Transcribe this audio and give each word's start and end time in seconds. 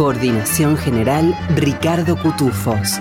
Coordinación 0.00 0.78
general 0.78 1.36
Ricardo 1.56 2.16
Cutufos. 2.16 2.98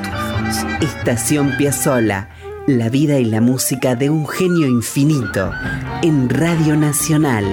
Estación 0.81 1.55
Piazzola. 1.57 2.27
La 2.67 2.89
vida 2.89 3.19
y 3.19 3.23
la 3.23 3.39
música 3.39 3.95
de 3.95 4.09
un 4.09 4.27
genio 4.27 4.67
infinito. 4.67 5.53
En 6.03 6.27
Radio 6.27 6.75
Nacional, 6.75 7.45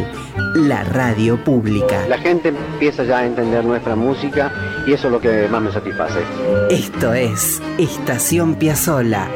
la 0.56 0.82
radio 0.82 1.36
pública. 1.44 2.08
La 2.08 2.18
gente 2.18 2.48
empieza 2.48 3.04
ya 3.04 3.18
a 3.18 3.26
entender 3.26 3.64
nuestra 3.64 3.94
música 3.94 4.52
y 4.84 4.94
eso 4.94 5.06
es 5.06 5.12
lo 5.12 5.20
que 5.20 5.46
más 5.46 5.62
me 5.62 5.70
satisface. 5.70 6.18
Esto 6.68 7.14
es 7.14 7.62
Estación 7.78 8.56
Piazzola. 8.56 9.30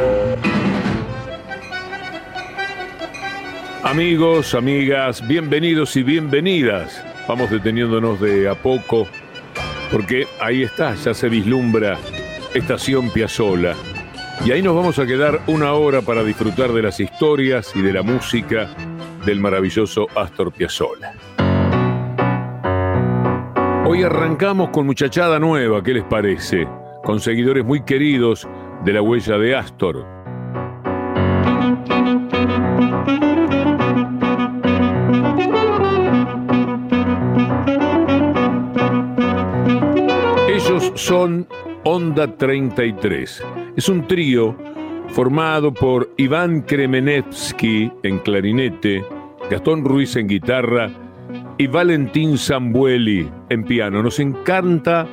Amigos, 3.85 4.57
amigas, 4.57 5.25
bienvenidos 5.29 5.95
y 5.95 6.03
bienvenidas. 6.03 7.01
Vamos 7.29 7.49
deteniéndonos 7.49 8.21
de 8.21 8.49
a 8.49 8.57
poco 8.57 9.07
porque 9.91 10.27
ahí 10.41 10.63
está, 10.63 10.95
ya 10.95 11.15
se 11.15 11.29
vislumbra 11.29 11.99
Estación 12.55 13.11
Piazzola. 13.11 13.75
Y 14.45 14.53
ahí 14.53 14.63
nos 14.63 14.75
vamos 14.75 14.99
a 14.99 15.07
quedar 15.07 15.41
una 15.47 15.73
hora 15.75 16.01
para 16.01 16.25
disfrutar 16.25 16.73
de 16.73 16.83
las 16.83 16.99
historias 16.99 17.75
y 17.75 17.83
de 17.83 17.93
la 17.93 18.03
música 18.03 18.69
del 19.27 19.39
maravilloso 19.41 20.07
Astor 20.17 20.53
Piazzolla. 20.53 21.15
Hoy 23.87 24.03
arrancamos 24.03 24.71
con 24.71 24.87
muchachada 24.87 25.39
nueva, 25.39 25.83
¿qué 25.83 25.95
les 25.95 26.05
parece? 26.05 26.67
Con 27.03 27.21
seguidores 27.21 27.65
muy 27.65 27.83
queridos 27.83 28.49
de 28.85 28.93
la 28.93 29.03
huella 29.03 29.37
de 29.37 29.57
Astor. 29.57 30.20
Son 41.11 41.49
Onda 41.83 42.37
33. 42.37 43.45
Es 43.77 43.89
un 43.89 44.07
trío 44.07 44.55
formado 45.09 45.75
por 45.75 46.09
Iván 46.17 46.63
Kremenevsky 46.63 47.91
en 48.05 48.21
clarinete, 48.21 49.05
Gastón 49.51 49.85
Ruiz 49.85 50.15
en 50.15 50.29
guitarra 50.29 50.89
y 51.59 51.67
Valentín 51.67 52.39
Zambueli 52.39 53.29
en 53.49 53.65
piano. 53.65 54.05
Nos 54.05 54.21
encanta 54.21 55.09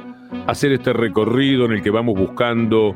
hacer 0.46 0.74
este 0.74 0.94
recorrido 0.94 1.66
en 1.66 1.72
el 1.72 1.82
que 1.82 1.90
vamos 1.90 2.14
buscando 2.14 2.96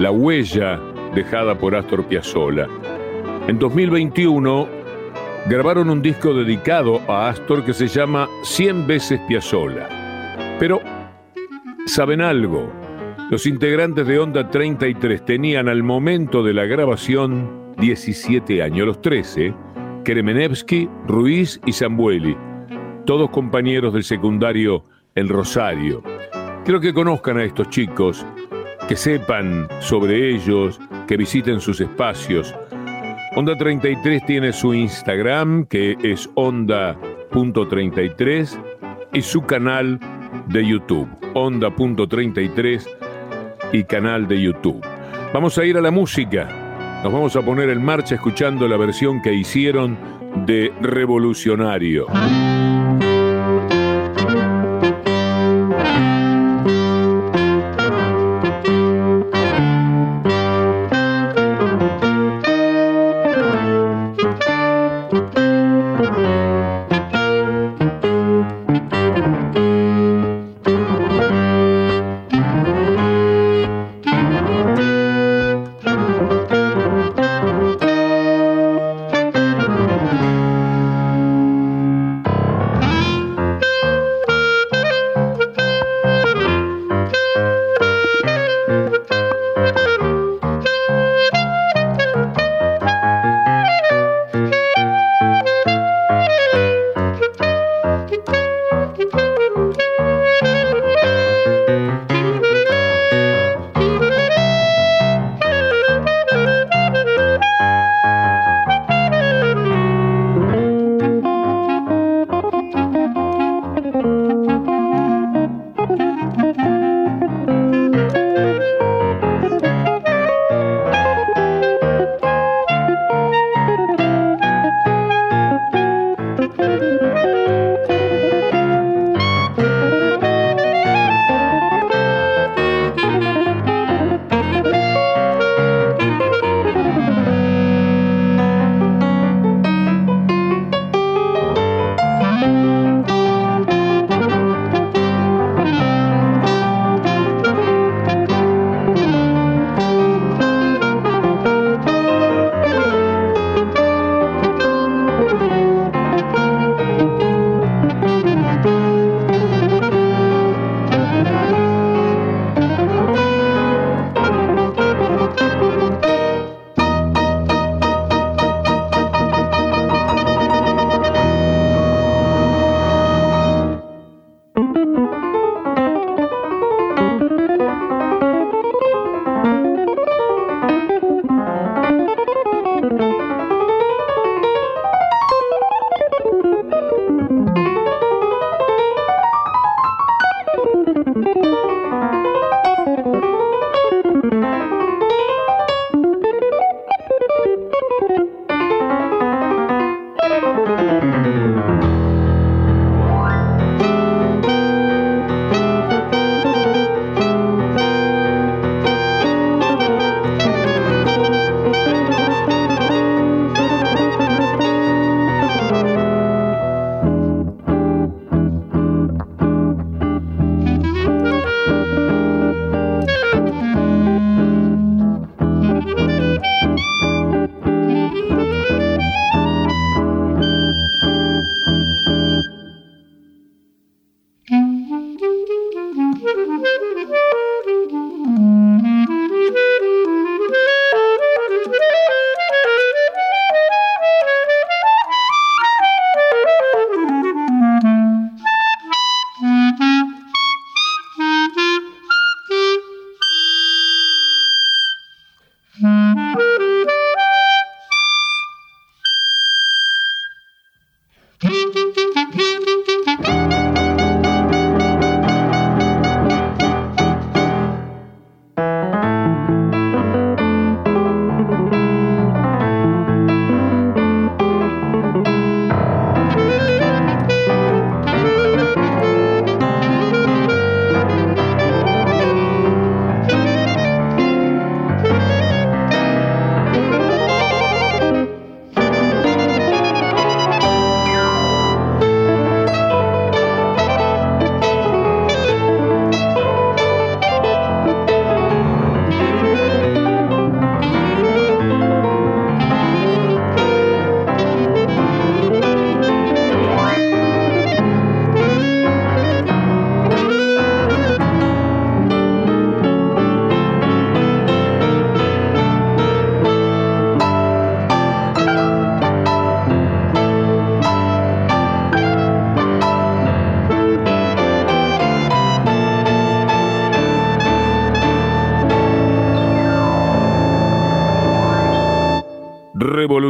la 0.00 0.10
huella 0.10 0.80
dejada 1.14 1.56
por 1.56 1.76
Astor 1.76 2.04
Piazzolla. 2.06 2.66
En 3.46 3.60
2021 3.60 4.66
grabaron 5.46 5.88
un 5.88 6.02
disco 6.02 6.34
dedicado 6.34 7.00
a 7.06 7.28
Astor 7.28 7.64
que 7.64 7.74
se 7.74 7.86
llama 7.86 8.28
100 8.42 8.88
veces 8.88 9.20
Piazzolla. 9.28 10.56
Pero, 10.58 10.80
¿saben 11.86 12.20
algo? 12.20 12.70
Los 13.30 13.46
integrantes 13.46 14.06
de 14.06 14.18
Onda 14.18 14.50
33 14.50 15.24
tenían 15.24 15.68
al 15.68 15.82
momento 15.82 16.42
de 16.42 16.52
la 16.52 16.64
grabación 16.64 17.74
17 17.78 18.62
años, 18.62 18.86
los 18.86 19.00
13, 19.00 19.54
Kremenevsky, 20.04 20.88
Ruiz 21.06 21.60
y 21.64 21.72
Zambueli, 21.72 22.36
todos 23.06 23.30
compañeros 23.30 23.92
del 23.92 24.04
secundario 24.04 24.84
en 25.14 25.28
Rosario. 25.28 26.02
Quiero 26.64 26.80
que 26.80 26.92
conozcan 26.92 27.38
a 27.38 27.44
estos 27.44 27.70
chicos, 27.70 28.26
que 28.88 28.96
sepan 28.96 29.68
sobre 29.80 30.34
ellos, 30.34 30.80
que 31.06 31.16
visiten 31.16 31.60
sus 31.60 31.80
espacios. 31.80 32.54
Onda 33.36 33.56
33 33.56 34.26
tiene 34.26 34.52
su 34.52 34.74
Instagram, 34.74 35.66
que 35.66 35.96
es 36.02 36.28
onda.33, 36.34 38.58
y 39.12 39.22
su 39.22 39.42
canal 39.42 40.00
de 40.50 40.66
YouTube, 40.66 41.08
onda.33 41.34 42.86
y 43.72 43.84
canal 43.84 44.26
de 44.26 44.42
YouTube. 44.42 44.84
Vamos 45.32 45.56
a 45.58 45.64
ir 45.64 45.76
a 45.76 45.80
la 45.80 45.90
música. 45.90 47.00
Nos 47.04 47.12
vamos 47.12 47.36
a 47.36 47.42
poner 47.42 47.70
en 47.70 47.84
marcha 47.84 48.16
escuchando 48.16 48.66
la 48.66 48.76
versión 48.76 49.22
que 49.22 49.32
hicieron 49.32 49.96
de 50.46 50.72
Revolucionario. 50.80 52.06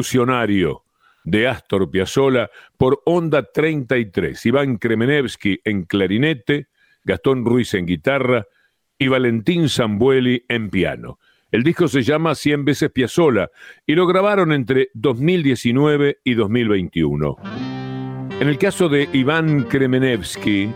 Revolucionario 0.00 0.84
de 1.24 1.46
Astor 1.46 1.90
Piazzolla 1.90 2.50
por 2.78 3.02
Onda 3.04 3.42
33. 3.42 4.46
Iván 4.46 4.78
Kremenevsky 4.78 5.60
en 5.64 5.84
clarinete, 5.84 6.68
Gastón 7.04 7.44
Ruiz 7.44 7.74
en 7.74 7.86
guitarra 7.86 8.46
y 8.98 9.08
Valentín 9.08 9.68
Zambueli 9.68 10.44
en 10.48 10.70
piano. 10.70 11.18
El 11.50 11.62
disco 11.62 11.88
se 11.88 12.02
llama 12.02 12.34
Cien 12.34 12.64
veces 12.64 12.90
Piazzolla 12.90 13.50
y 13.86 13.94
lo 13.94 14.06
grabaron 14.06 14.52
entre 14.52 14.88
2019 14.94 16.20
y 16.24 16.34
2021. 16.34 17.36
En 18.40 18.48
el 18.48 18.56
caso 18.56 18.88
de 18.88 19.08
Iván 19.12 19.64
Kremenevsky, 19.64 20.70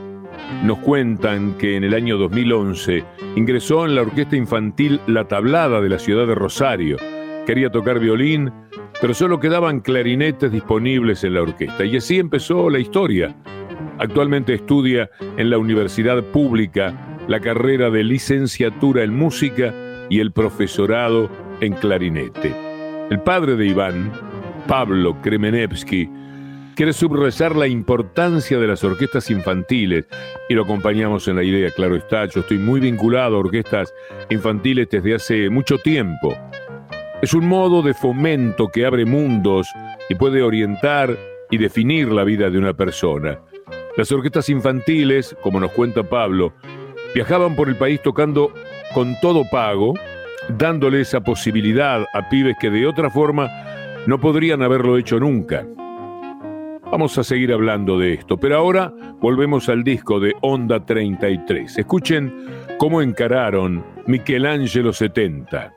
nos 0.65 0.79
cuentan 0.81 1.57
que 1.57 1.77
en 1.77 1.85
el 1.85 1.95
año 1.95 2.19
2011 2.19 3.05
ingresó 3.37 3.87
en 3.87 3.95
la 3.95 4.03
orquesta 4.03 4.37
infantil 4.37 5.01
La 5.07 5.27
Tablada 5.27 5.81
de 5.81 5.89
la 5.89 5.99
ciudad 5.99 6.27
de 6.27 6.35
Rosario. 6.35 6.99
Quería 7.47 7.71
tocar 7.71 7.99
violín, 7.99 8.53
pero 9.01 9.13
solo 9.13 9.39
quedaban 9.39 9.81
clarinetes 9.81 10.51
disponibles 10.51 11.25
en 11.25 11.35
la 11.35 11.43
orquesta. 11.43 11.85
Y 11.85 11.97
así 11.97 12.19
empezó 12.19 12.71
la 12.71 12.79
historia. 12.79 13.37
Actualmente 13.99 14.55
estudia 14.55 15.11
en 15.37 15.51
la 15.51 15.59
Universidad 15.59 16.23
Pública 16.25 17.19
la 17.29 17.41
carrera 17.41 17.91
de 17.91 18.05
licenciatura 18.05 19.03
en 19.03 19.15
música 19.15 19.75
y 20.09 20.21
el 20.21 20.33
profesorado 20.33 21.31
en 21.61 21.75
clarinete. 21.75 22.55
El 23.11 23.21
padre 23.21 23.57
de 23.57 23.67
Iván, 23.67 24.11
Pablo 24.67 25.21
Kremenevsky, 25.23 26.09
quiere 26.75 26.93
subrayar 26.93 27.57
la 27.57 27.67
importancia 27.67 28.59
de 28.59 28.67
las 28.67 28.83
orquestas 28.85 29.31
infantiles 29.31 30.07
y 30.49 30.55
lo 30.55 30.65
acompañamos 30.65 31.29
en 31.29 31.37
la 31.37 31.45
idea, 31.45 31.71
claro 31.71 31.97
está, 31.97 32.27
yo 32.27 32.41
estoy 32.41 32.59
muy 32.59 32.81
vinculado 32.81 33.37
a 33.37 33.41
orquestas 33.41 33.95
infantiles 34.31 34.89
desde 34.91 35.15
hace 35.15 35.51
mucho 35.51 35.79
tiempo. 35.79 36.37
Es 37.25 37.33
un 37.33 37.49
modo 37.49 37.81
de 37.81 37.95
fomento 37.95 38.69
que 38.69 38.85
abre 38.85 39.07
mundos 39.07 39.73
y 40.11 40.15
puede 40.15 40.43
orientar 40.43 41.17
y 41.51 41.57
definir 41.57 42.13
la 42.13 42.23
vida 42.23 42.51
de 42.51 42.59
una 42.59 42.75
persona. 42.75 43.41
Las 43.97 44.13
orquestas 44.13 44.51
infantiles, 44.51 45.35
como 45.41 45.59
nos 45.59 45.71
cuenta 45.71 46.03
Pablo, 46.03 46.53
viajaban 47.15 47.57
por 47.57 47.71
el 47.71 47.77
país 47.77 48.03
tocando 48.03 48.53
con 48.93 49.19
todo 49.23 49.49
pago, 49.51 49.95
dándole 50.59 51.01
esa 51.01 51.23
posibilidad 51.23 52.05
a 52.13 52.29
pibes 52.29 52.59
que 52.61 52.69
de 52.69 52.87
otra 52.87 53.09
forma 53.09 53.49
no 54.07 54.21
podrían 54.21 54.61
haberlo 54.61 54.99
hecho 54.99 55.19
nunca. 55.19 55.67
Vamos 56.93 57.17
a 57.17 57.25
seguir 57.25 57.55
hablando 57.55 57.99
de 57.99 58.13
esto, 58.13 58.37
pero 58.37 58.59
ahora 58.59 58.93
volvemos 59.23 59.71
al 59.71 59.83
disco 59.83 60.21
de 60.21 60.35
Onda 60.43 60.85
33. 60.85 61.79
Escuchen 61.79 62.35
cómo 62.77 63.01
encararon 63.01 63.83
Michelangelo 64.07 64.93
70. 64.93 65.73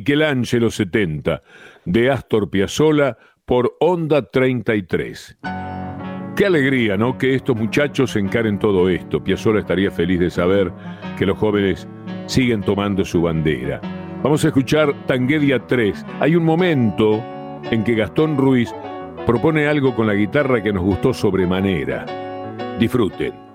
Michelangelo 0.00 0.70
70, 0.70 1.42
de 1.84 2.10
Astor 2.10 2.48
Piazzolla 2.48 3.18
por 3.44 3.76
Onda 3.80 4.22
33. 4.22 5.36
Qué 6.34 6.46
alegría, 6.46 6.96
¿no? 6.96 7.18
Que 7.18 7.34
estos 7.34 7.54
muchachos 7.54 8.16
encaren 8.16 8.58
todo 8.58 8.88
esto. 8.88 9.22
Piazzolla 9.22 9.60
estaría 9.60 9.90
feliz 9.90 10.18
de 10.20 10.30
saber 10.30 10.72
que 11.18 11.26
los 11.26 11.36
jóvenes 11.36 11.86
siguen 12.24 12.62
tomando 12.62 13.04
su 13.04 13.20
bandera. 13.20 13.82
Vamos 14.22 14.42
a 14.44 14.48
escuchar 14.48 14.94
Tanguedia 15.06 15.66
3. 15.66 16.06
Hay 16.20 16.34
un 16.34 16.44
momento 16.44 17.22
en 17.70 17.84
que 17.84 17.94
Gastón 17.94 18.38
Ruiz 18.38 18.74
propone 19.26 19.66
algo 19.66 19.94
con 19.94 20.06
la 20.06 20.14
guitarra 20.14 20.62
que 20.62 20.72
nos 20.72 20.82
gustó 20.82 21.12
sobremanera. 21.12 22.06
Disfruten. 22.78 23.49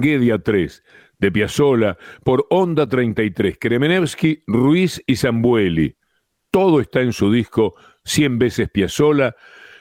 Tanguedia 0.00 0.38
3, 0.38 0.82
de 1.18 1.30
Piazzola, 1.30 1.98
por 2.24 2.46
Onda 2.48 2.88
33, 2.88 3.58
Kremenevsky, 3.60 4.42
Ruiz 4.46 5.02
y 5.06 5.16
Zambueli. 5.16 5.94
Todo 6.50 6.80
está 6.80 7.02
en 7.02 7.12
su 7.12 7.30
disco 7.30 7.74
100 8.04 8.38
veces 8.38 8.70
Piazzola, 8.70 9.36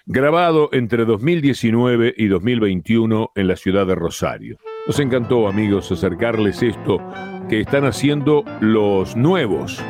grabado 0.06 0.72
entre 0.74 1.06
2019 1.06 2.16
y 2.18 2.28
2021 2.28 3.32
en 3.34 3.48
la 3.48 3.56
ciudad 3.56 3.88
de 3.88 3.96
Rosario. 3.96 4.58
Nos 4.88 5.00
encantó, 5.00 5.48
amigos, 5.48 5.90
acercarles 5.90 6.62
esto 6.64 6.98
que 7.48 7.62
están 7.62 7.86
haciendo 7.86 8.44
los 8.60 9.16
nuevos, 9.16 9.82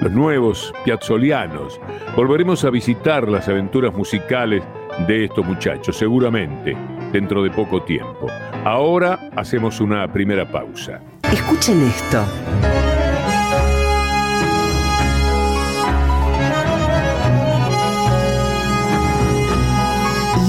los 0.00 0.12
nuevos 0.12 0.72
piazzolianos. 0.84 1.80
Volveremos 2.16 2.64
a 2.64 2.70
visitar 2.70 3.28
las 3.28 3.48
aventuras 3.48 3.94
musicales 3.94 4.62
de 5.06 5.24
estos 5.24 5.44
muchachos, 5.44 5.96
seguramente, 5.96 6.76
dentro 7.12 7.42
de 7.42 7.50
poco 7.50 7.82
tiempo. 7.82 8.26
Ahora 8.64 9.30
hacemos 9.36 9.80
una 9.80 10.06
primera 10.12 10.50
pausa. 10.50 11.00
Escuchen 11.30 11.82
esto. 11.82 12.24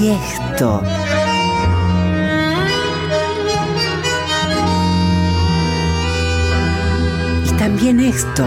Y 0.00 0.08
esto. 0.08 1.05
También 7.66 7.98
esto. 7.98 8.46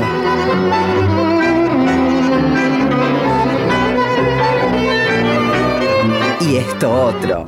Y 6.39 6.55
esto 6.55 6.89
otro. 6.89 7.45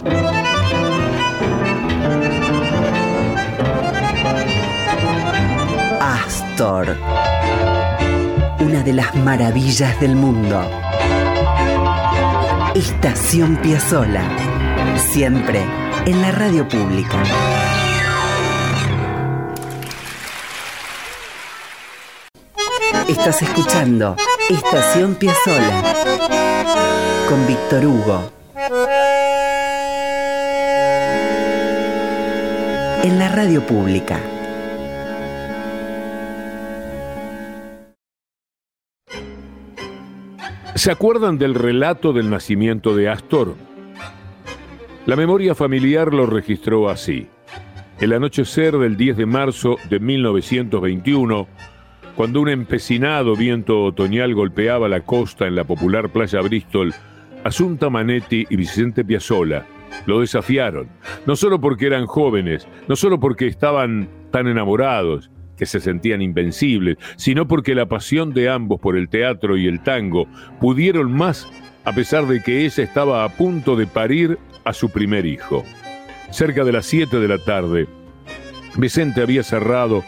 Astor. 6.02 6.98
Una 8.60 8.84
de 8.84 8.92
las 8.92 9.16
maravillas 9.16 9.98
del 10.02 10.18
mundo. 10.18 10.70
Estación 12.76 13.56
Piazzola. 13.56 14.24
Siempre 15.14 15.64
en 16.06 16.22
la 16.22 16.34
radio 16.34 16.68
pública. 16.68 17.71
Estás 23.24 23.44
escuchando 23.44 24.16
Estación 24.50 25.14
Piazzola 25.14 25.94
con 27.30 27.46
Víctor 27.46 27.86
Hugo. 27.86 28.32
En 33.04 33.20
la 33.20 33.30
radio 33.30 33.62
pública. 33.62 34.20
¿Se 40.74 40.90
acuerdan 40.90 41.38
del 41.38 41.54
relato 41.54 42.14
del 42.14 42.28
nacimiento 42.28 42.96
de 42.96 43.08
Astor? 43.08 43.54
La 45.06 45.16
memoria 45.16 45.54
familiar 45.54 46.12
lo 46.12 46.26
registró 46.26 46.90
así. 46.90 47.28
El 48.00 48.14
anochecer 48.14 48.76
del 48.80 48.98
10 48.98 49.16
de 49.16 49.26
marzo 49.28 49.76
de 49.92 50.00
1921, 50.00 51.48
cuando 52.22 52.40
un 52.40 52.50
empecinado 52.50 53.36
viento 53.36 53.84
otoñal 53.84 54.36
golpeaba 54.36 54.88
la 54.88 55.00
costa 55.02 55.48
en 55.48 55.56
la 55.56 55.64
popular 55.64 56.10
playa 56.10 56.40
Bristol, 56.42 56.94
Asunta 57.44 57.90
Manetti 57.90 58.46
y 58.48 58.56
Vicente 58.58 59.04
Piazzola 59.04 59.66
lo 60.06 60.20
desafiaron, 60.20 60.88
no 61.26 61.36
solo 61.36 61.60
porque 61.60 61.88
eran 61.88 62.06
jóvenes, 62.06 62.68
no 62.88 62.96
solo 62.96 63.20
porque 63.20 63.48
estaban 63.48 64.08
tan 64.30 64.46
enamorados, 64.46 65.32
que 65.58 65.66
se 65.66 65.80
sentían 65.80 66.22
invencibles, 66.22 66.98
sino 67.16 67.48
porque 67.48 67.74
la 67.74 67.88
pasión 67.88 68.36
de 68.36 68.50
ambos 68.50 68.80
por 68.80 68.98
el 68.98 69.10
teatro 69.10 69.58
y 69.58 69.66
el 69.66 69.82
tango 69.82 70.28
pudieron 70.60 71.12
más 71.12 71.52
a 71.86 71.92
pesar 71.92 72.28
de 72.28 72.44
que 72.44 72.66
ella 72.66 72.84
estaba 72.84 73.24
a 73.24 73.30
punto 73.30 73.76
de 73.76 73.88
parir 73.88 74.38
a 74.64 74.74
su 74.74 74.92
primer 74.92 75.26
hijo. 75.26 75.64
Cerca 76.30 76.64
de 76.66 76.72
las 76.72 76.86
7 76.86 77.20
de 77.20 77.28
la 77.28 77.40
tarde, 77.40 77.88
Vicente 78.78 79.24
había 79.24 79.42
cerrado 79.42 80.04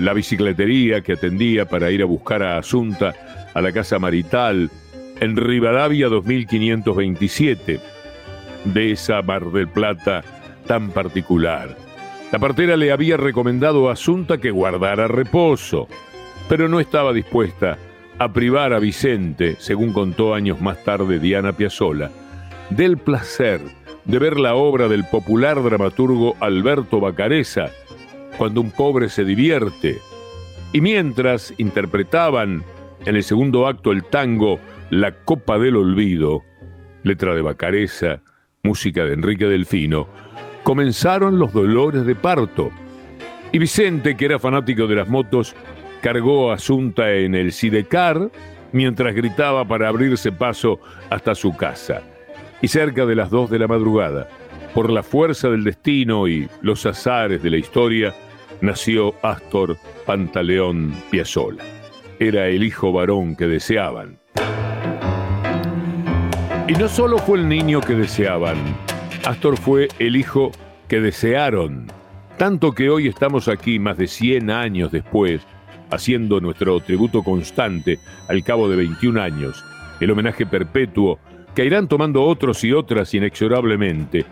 la 0.00 0.12
bicicletería 0.12 1.02
que 1.02 1.14
atendía 1.14 1.66
para 1.66 1.90
ir 1.90 2.02
a 2.02 2.06
buscar 2.06 2.42
a 2.42 2.58
Asunta 2.58 3.14
a 3.54 3.60
la 3.60 3.72
casa 3.72 3.98
marital 3.98 4.70
en 5.20 5.36
Rivadavia 5.36 6.08
2527, 6.08 7.80
de 8.64 8.92
esa 8.92 9.22
Mar 9.22 9.44
del 9.50 9.68
Plata 9.68 10.22
tan 10.66 10.90
particular. 10.90 11.76
La 12.32 12.38
partera 12.38 12.76
le 12.76 12.92
había 12.92 13.16
recomendado 13.16 13.88
a 13.88 13.92
Asunta 13.92 14.38
que 14.38 14.50
guardara 14.50 15.06
reposo, 15.08 15.88
pero 16.48 16.68
no 16.68 16.80
estaba 16.80 17.12
dispuesta 17.12 17.78
a 18.18 18.32
privar 18.32 18.72
a 18.72 18.78
Vicente, 18.78 19.56
según 19.58 19.92
contó 19.92 20.34
años 20.34 20.60
más 20.60 20.82
tarde 20.84 21.18
Diana 21.18 21.52
Piazzola, 21.52 22.10
del 22.70 22.98
placer 22.98 23.60
de 24.04 24.18
ver 24.18 24.38
la 24.38 24.54
obra 24.54 24.88
del 24.88 25.04
popular 25.04 25.62
dramaturgo 25.62 26.36
Alberto 26.40 27.00
Bacareza, 27.00 27.70
cuando 28.36 28.60
un 28.60 28.70
pobre 28.70 29.08
se 29.08 29.24
divierte. 29.24 29.98
Y 30.72 30.80
mientras 30.80 31.52
interpretaban 31.58 32.64
en 33.04 33.16
el 33.16 33.24
segundo 33.24 33.66
acto 33.66 33.92
el 33.92 34.04
tango 34.04 34.58
La 34.90 35.12
Copa 35.12 35.58
del 35.58 35.76
Olvido, 35.76 36.42
letra 37.02 37.34
de 37.34 37.42
Bacareza, 37.42 38.22
música 38.62 39.04
de 39.04 39.14
Enrique 39.14 39.46
Delfino, 39.46 40.08
comenzaron 40.62 41.38
los 41.38 41.52
dolores 41.52 42.06
de 42.06 42.14
parto. 42.14 42.70
Y 43.50 43.58
Vicente, 43.58 44.16
que 44.16 44.24
era 44.26 44.38
fanático 44.38 44.86
de 44.86 44.96
las 44.96 45.08
motos, 45.08 45.54
cargó 46.00 46.50
a 46.50 46.54
Asunta 46.54 47.12
en 47.12 47.34
el 47.34 47.52
Sidecar 47.52 48.30
mientras 48.72 49.14
gritaba 49.14 49.66
para 49.66 49.88
abrirse 49.88 50.32
paso 50.32 50.80
hasta 51.10 51.34
su 51.34 51.56
casa. 51.56 52.02
Y 52.60 52.68
cerca 52.68 53.04
de 53.06 53.16
las 53.16 53.30
dos 53.30 53.50
de 53.50 53.58
la 53.58 53.68
madrugada, 53.68 54.28
por 54.74 54.90
la 54.90 55.02
fuerza 55.02 55.50
del 55.50 55.64
destino 55.64 56.26
y 56.28 56.48
los 56.62 56.86
azares 56.86 57.42
de 57.42 57.50
la 57.50 57.58
historia, 57.58 58.14
nació 58.60 59.14
Astor 59.22 59.76
Pantaleón 60.06 60.94
Piazzola. 61.10 61.64
Era 62.18 62.46
el 62.46 62.62
hijo 62.62 62.92
varón 62.92 63.36
que 63.36 63.46
deseaban. 63.46 64.18
Y 66.68 66.72
no 66.74 66.88
solo 66.88 67.18
fue 67.18 67.38
el 67.38 67.48
niño 67.48 67.80
que 67.80 67.94
deseaban, 67.94 68.56
Astor 69.24 69.58
fue 69.58 69.88
el 69.98 70.16
hijo 70.16 70.52
que 70.88 71.00
desearon, 71.00 71.86
tanto 72.38 72.72
que 72.72 72.88
hoy 72.88 73.08
estamos 73.08 73.48
aquí 73.48 73.78
más 73.78 73.98
de 73.98 74.06
100 74.06 74.50
años 74.50 74.90
después, 74.90 75.42
haciendo 75.90 76.40
nuestro 76.40 76.80
tributo 76.80 77.22
constante 77.22 77.98
al 78.28 78.42
cabo 78.42 78.68
de 78.68 78.76
21 78.76 79.20
años, 79.20 79.62
el 80.00 80.10
homenaje 80.10 80.46
perpetuo 80.46 81.18
que 81.54 81.64
irán 81.64 81.88
tomando 81.88 82.22
otros 82.22 82.64
y 82.64 82.72
otras 82.72 83.12
inexorablemente, 83.12 84.24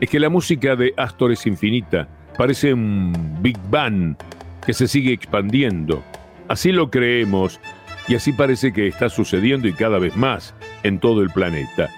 es 0.00 0.08
que 0.08 0.20
la 0.20 0.28
música 0.28 0.76
de 0.76 0.94
Astor 0.96 1.32
es 1.32 1.46
infinita, 1.46 2.08
parece 2.36 2.72
un 2.72 3.12
Big 3.40 3.58
Bang 3.70 4.16
que 4.64 4.72
se 4.72 4.86
sigue 4.86 5.12
expandiendo. 5.12 6.04
Así 6.48 6.72
lo 6.72 6.90
creemos 6.90 7.60
y 8.06 8.14
así 8.14 8.32
parece 8.32 8.72
que 8.72 8.86
está 8.86 9.08
sucediendo 9.08 9.68
y 9.68 9.72
cada 9.72 9.98
vez 9.98 10.16
más 10.16 10.54
en 10.82 10.98
todo 10.98 11.22
el 11.22 11.30
planeta. 11.30 11.90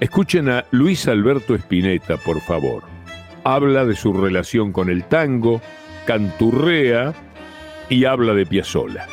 Escuchen 0.00 0.48
a 0.48 0.64
Luis 0.70 1.08
Alberto 1.08 1.54
Spinetta, 1.54 2.16
por 2.16 2.40
favor. 2.40 2.82
Habla 3.44 3.84
de 3.84 3.94
su 3.94 4.12
relación 4.12 4.72
con 4.72 4.88
el 4.88 5.04
tango, 5.04 5.60
canturrea 6.06 7.12
y 7.88 8.04
habla 8.04 8.34
de 8.34 8.46
Piazzolla. 8.46 9.06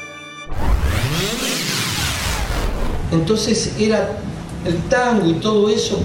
Entonces 3.11 3.75
era 3.79 4.17
el 4.65 4.77
tango 4.83 5.29
y 5.29 5.33
todo 5.33 5.69
eso, 5.69 6.01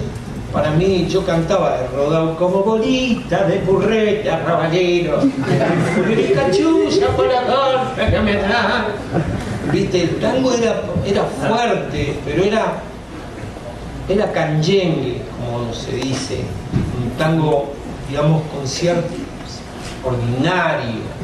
para 0.51 0.71
mí 0.71 1.07
yo 1.09 1.25
cantaba 1.25 1.77
rodado 1.95 2.37
como 2.37 2.63
bolita 2.63 3.43
de 3.43 3.59
burreta, 3.59 4.43
raballero, 4.45 5.19
cachucha 6.35 7.07
por 7.15 7.27
la 7.27 8.09
que 8.09 8.19
me 8.19 8.33
da. 8.35 8.87
Viste, 9.71 10.03
el 10.03 10.15
tango 10.19 10.53
era, 10.53 10.81
era 11.05 11.23
fuerte, 11.25 12.17
pero 12.25 12.43
era 12.43 12.81
era 14.09 14.31
canyengue, 14.31 15.21
como 15.35 15.73
se 15.73 15.91
dice, 15.97 16.39
un 17.01 17.09
tango, 17.17 17.73
digamos, 18.09 18.43
concierto 18.53 19.13
ordinario. 20.03 21.17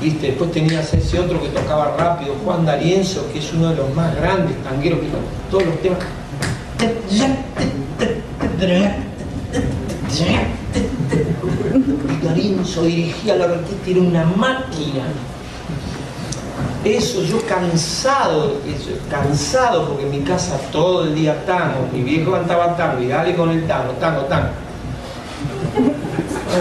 ¿Viste? 0.00 0.26
Después 0.26 0.52
tenías 0.52 0.92
ese 0.92 1.18
otro 1.18 1.40
que 1.40 1.48
tocaba 1.48 1.96
rápido, 1.96 2.34
Juan 2.44 2.66
D'Arienzo, 2.66 3.32
que 3.32 3.38
es 3.38 3.52
uno 3.54 3.70
de 3.70 3.76
los 3.76 3.94
más 3.94 4.14
grandes 4.16 4.62
tangueros 4.62 5.00
que 5.00 5.06
todos 5.50 5.64
los 5.64 5.80
temas. 5.80 6.00
Y 6.78 7.20
D'Arienzo 12.24 12.82
dirigía 12.82 13.36
la 13.36 13.44
orquesta, 13.46 13.90
era 13.90 14.00
una 14.00 14.24
máquina 14.24 15.04
eso 16.94 17.22
yo 17.22 17.40
cansado, 17.46 18.60
cansado 19.10 19.88
porque 19.88 20.04
en 20.04 20.10
mi 20.10 20.20
casa 20.20 20.58
todo 20.70 21.04
el 21.04 21.14
día 21.14 21.44
tango, 21.44 21.88
mi 21.92 22.02
viejo 22.02 22.32
cantaba 22.32 22.76
tango 22.76 23.02
y 23.02 23.08
dale 23.08 23.34
con 23.34 23.50
el 23.50 23.66
tango, 23.66 23.92
tango, 23.94 24.22
tango. 24.22 24.48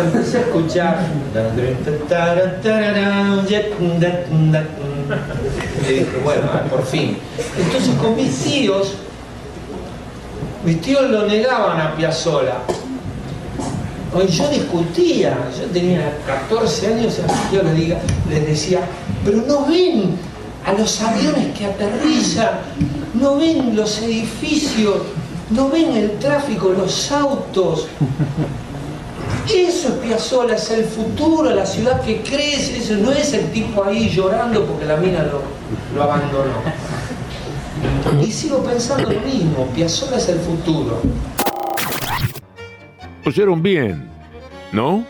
empecé 0.03 0.37
a 0.37 0.41
escuchar. 0.41 0.99
Y 5.87 5.93
dije, 5.93 6.17
bueno, 6.23 6.41
por 6.69 6.85
fin. 6.85 7.17
Entonces 7.57 7.93
con 8.01 8.15
mis 8.15 8.43
tíos, 8.43 8.95
mis 10.65 10.81
tíos 10.81 11.09
lo 11.09 11.27
negaban 11.27 11.79
a 11.79 11.95
Piazzolla. 11.95 12.55
Yo 14.29 14.47
discutía, 14.49 15.37
yo 15.59 15.65
tenía 15.73 16.17
14 16.25 16.87
años 16.87 17.19
y 17.19 17.21
a 17.21 17.33
mis 17.33 17.49
tíos 17.49 17.63
les, 17.65 17.75
diga, 17.75 17.97
les 18.29 18.47
decía, 18.47 18.79
pero 19.23 19.43
no 19.45 19.65
ven 19.65 20.15
a 20.65 20.73
los 20.73 21.01
aviones 21.01 21.55
que 21.57 21.65
aterrizan, 21.65 22.61
no 23.13 23.35
ven 23.35 23.75
los 23.75 24.01
edificios, 24.01 24.95
no 25.49 25.69
ven 25.69 25.95
el 25.95 26.17
tráfico, 26.17 26.69
los 26.69 27.11
autos. 27.11 27.87
Eso 29.53 29.89
es 29.89 29.93
Piazzolla, 29.95 30.55
es 30.55 30.71
el 30.71 30.85
futuro, 30.85 31.51
la 31.51 31.65
ciudad 31.65 32.01
que 32.01 32.21
crece, 32.21 32.77
eso 32.77 32.95
no 32.95 33.11
es 33.11 33.33
el 33.33 33.51
tipo 33.51 33.83
ahí 33.83 34.09
llorando 34.09 34.65
porque 34.65 34.85
la 34.85 34.97
mina 34.97 35.25
lo 35.93 36.01
abandonó. 36.01 36.63
Y 38.21 38.31
sigo 38.31 38.63
pensando 38.63 39.11
lo 39.11 39.19
mismo, 39.21 39.67
Piazzolla 39.73 40.17
es 40.17 40.29
el 40.29 40.39
futuro. 40.39 41.01
Oyeron 43.25 43.63
bien, 43.63 44.07
¿no? 44.71 45.05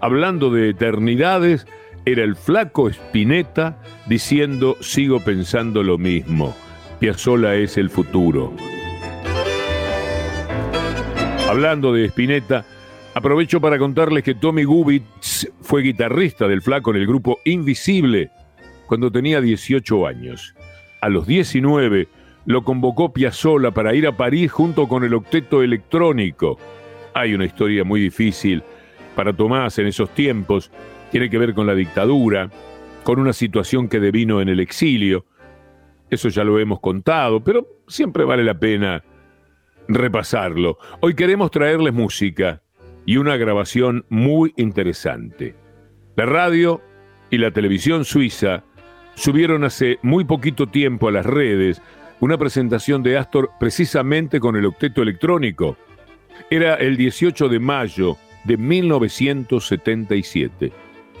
Hablando 0.00 0.50
de 0.50 0.70
eternidades, 0.70 1.66
era 2.04 2.22
el 2.22 2.36
flaco 2.36 2.88
Spinetta 2.88 3.78
diciendo 4.06 4.76
sigo 4.80 5.20
pensando 5.20 5.82
lo 5.82 5.96
mismo. 5.96 6.54
Piazzolla 6.98 7.54
es 7.54 7.78
el 7.78 7.88
futuro. 7.88 8.52
Hablando 11.48 11.92
de 11.92 12.06
Spinetta, 12.06 12.64
aprovecho 13.14 13.60
para 13.60 13.78
contarles 13.78 14.24
que 14.24 14.34
Tommy 14.34 14.64
Gubitz 14.64 15.48
fue 15.60 15.82
guitarrista 15.82 16.48
del 16.48 16.62
flaco 16.62 16.90
en 16.90 16.96
el 16.96 17.06
grupo 17.06 17.38
Invisible 17.44 18.30
cuando 18.86 19.10
tenía 19.10 19.40
18 19.40 20.06
años. 20.06 20.54
A 21.00 21.08
los 21.08 21.26
19 21.26 22.08
lo 22.46 22.62
convocó 22.62 23.12
Piazzolla 23.12 23.70
para 23.70 23.94
ir 23.94 24.06
a 24.06 24.16
París 24.16 24.52
junto 24.52 24.86
con 24.88 25.04
el 25.04 25.14
octeto 25.14 25.62
electrónico. 25.62 26.58
Hay 27.14 27.34
una 27.34 27.44
historia 27.44 27.84
muy 27.84 28.00
difícil 28.00 28.62
para 29.14 29.32
Tomás 29.32 29.78
en 29.78 29.86
esos 29.86 30.10
tiempos, 30.10 30.70
tiene 31.10 31.30
que 31.30 31.38
ver 31.38 31.54
con 31.54 31.66
la 31.66 31.74
dictadura, 31.74 32.50
con 33.04 33.20
una 33.20 33.32
situación 33.32 33.88
que 33.88 34.00
devino 34.00 34.40
en 34.40 34.48
el 34.48 34.60
exilio. 34.60 35.24
Eso 36.10 36.28
ya 36.28 36.44
lo 36.44 36.58
hemos 36.58 36.80
contado, 36.80 37.42
pero 37.42 37.66
siempre 37.86 38.24
vale 38.24 38.44
la 38.44 38.58
pena 38.58 39.04
repasarlo. 39.88 40.78
Hoy 41.00 41.14
queremos 41.14 41.50
traerles 41.50 41.94
música 41.94 42.62
y 43.06 43.16
una 43.18 43.36
grabación 43.36 44.04
muy 44.08 44.52
interesante. 44.56 45.54
La 46.16 46.26
radio 46.26 46.80
y 47.30 47.38
la 47.38 47.50
televisión 47.52 48.04
suiza 48.04 48.64
subieron 49.14 49.64
hace 49.64 49.98
muy 50.02 50.24
poquito 50.24 50.66
tiempo 50.68 51.08
a 51.08 51.12
las 51.12 51.26
redes 51.26 51.80
una 52.20 52.38
presentación 52.38 53.02
de 53.02 53.18
Astor 53.18 53.50
precisamente 53.58 54.38
con 54.40 54.56
el 54.56 54.64
octeto 54.66 55.02
electrónico. 55.02 55.76
Era 56.50 56.74
el 56.74 56.96
18 56.96 57.48
de 57.48 57.58
mayo 57.58 58.16
de 58.44 58.56
1977. 58.56 60.72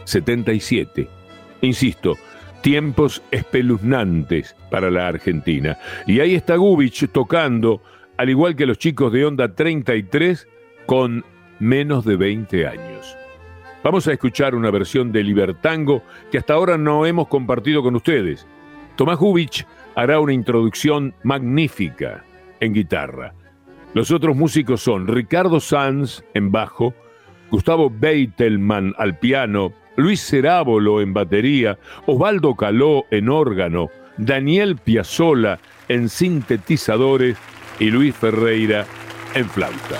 77. 0.04 1.08
Insisto, 1.62 2.16
tiempos 2.62 3.22
espeluznantes 3.30 4.54
para 4.70 4.90
la 4.90 5.08
Argentina. 5.08 5.78
Y 6.06 6.20
ahí 6.20 6.34
está 6.34 6.56
Gubich 6.56 7.08
tocando 7.10 7.82
al 8.16 8.30
igual 8.30 8.56
que 8.56 8.66
los 8.66 8.78
chicos 8.78 9.12
de 9.12 9.24
Onda 9.24 9.54
33, 9.54 10.46
con 10.86 11.24
menos 11.58 12.04
de 12.04 12.16
20 12.16 12.66
años. 12.66 13.16
Vamos 13.82 14.08
a 14.08 14.12
escuchar 14.12 14.54
una 14.54 14.70
versión 14.70 15.12
de 15.12 15.22
Libertango 15.22 16.02
que 16.30 16.38
hasta 16.38 16.54
ahora 16.54 16.78
no 16.78 17.06
hemos 17.06 17.28
compartido 17.28 17.82
con 17.82 17.96
ustedes. 17.96 18.46
Tomás 18.96 19.18
Gubich 19.18 19.66
hará 19.94 20.20
una 20.20 20.32
introducción 20.32 21.14
magnífica 21.22 22.24
en 22.60 22.72
guitarra. 22.72 23.34
Los 23.94 24.10
otros 24.10 24.36
músicos 24.36 24.82
son 24.82 25.06
Ricardo 25.06 25.60
Sanz 25.60 26.24
en 26.34 26.50
bajo, 26.50 26.94
Gustavo 27.50 27.90
Beitelman 27.90 28.94
al 28.98 29.18
piano, 29.18 29.72
Luis 29.96 30.20
Cerábolo 30.20 31.00
en 31.00 31.14
batería, 31.14 31.78
Osvaldo 32.06 32.56
Caló 32.56 33.04
en 33.10 33.28
órgano, 33.28 33.90
Daniel 34.16 34.76
Piazzola 34.76 35.60
en 35.88 36.08
sintetizadores 36.08 37.36
y 37.78 37.90
Luis 37.90 38.14
Ferreira 38.14 38.86
en 39.34 39.48
flauta. 39.48 39.98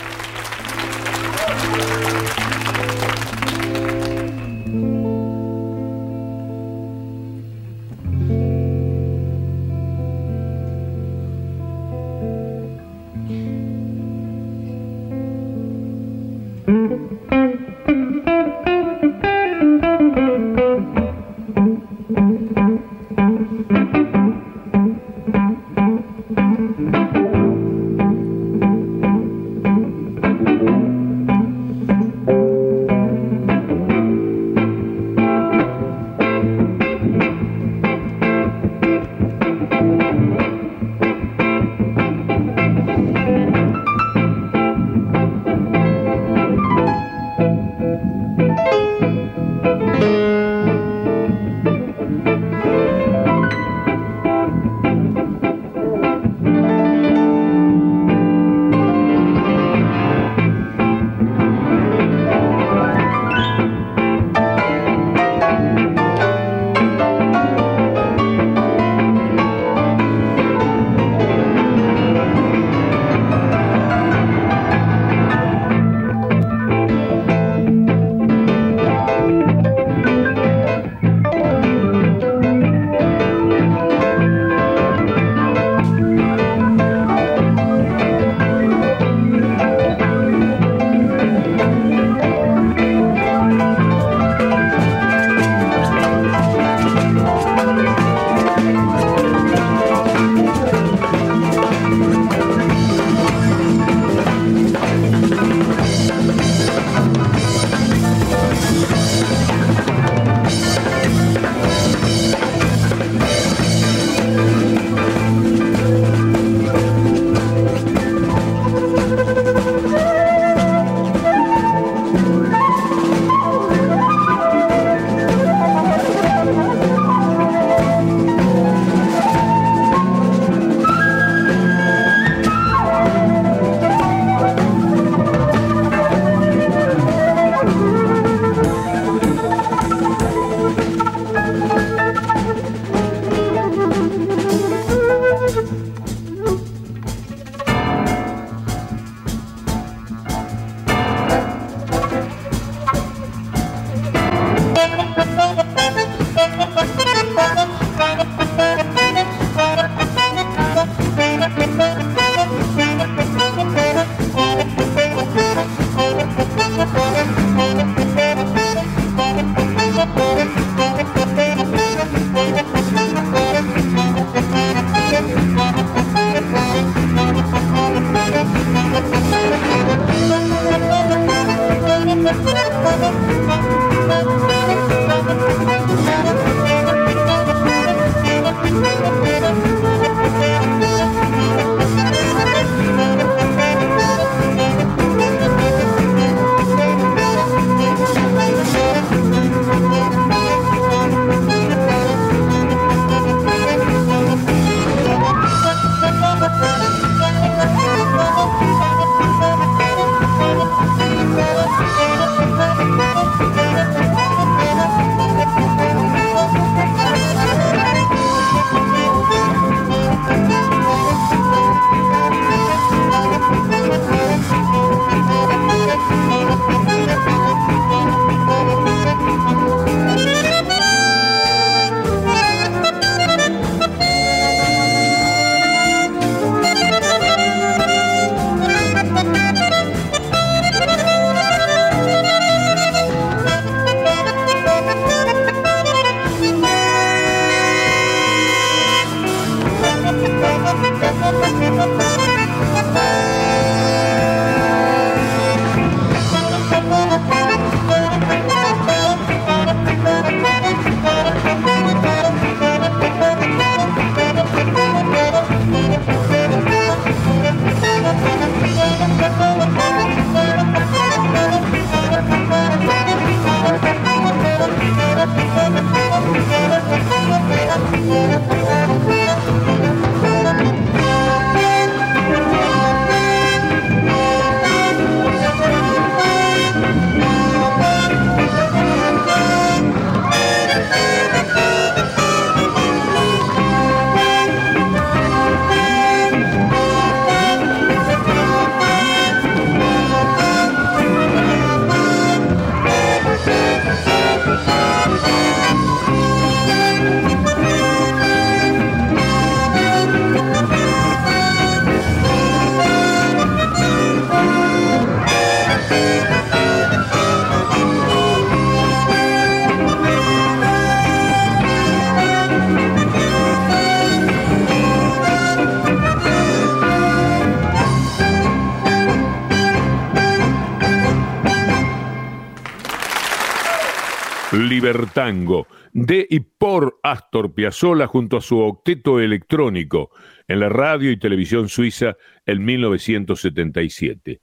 Libertango, 334.85 335.67
de 335.95 336.27
y 336.29 336.41
por 336.41 336.99
Astor 337.03 337.55
Piazzolla 337.55 338.07
junto 338.07 338.37
a 338.37 338.43
su 338.43 338.59
octeto 338.59 339.19
electrónico 339.19 340.11
en 340.47 340.61
la 340.61 340.69
radio 340.69 341.11
y 341.11 341.17
televisión 341.17 341.71
suiza 341.71 342.17
en 342.45 342.63
1977. 342.63 344.43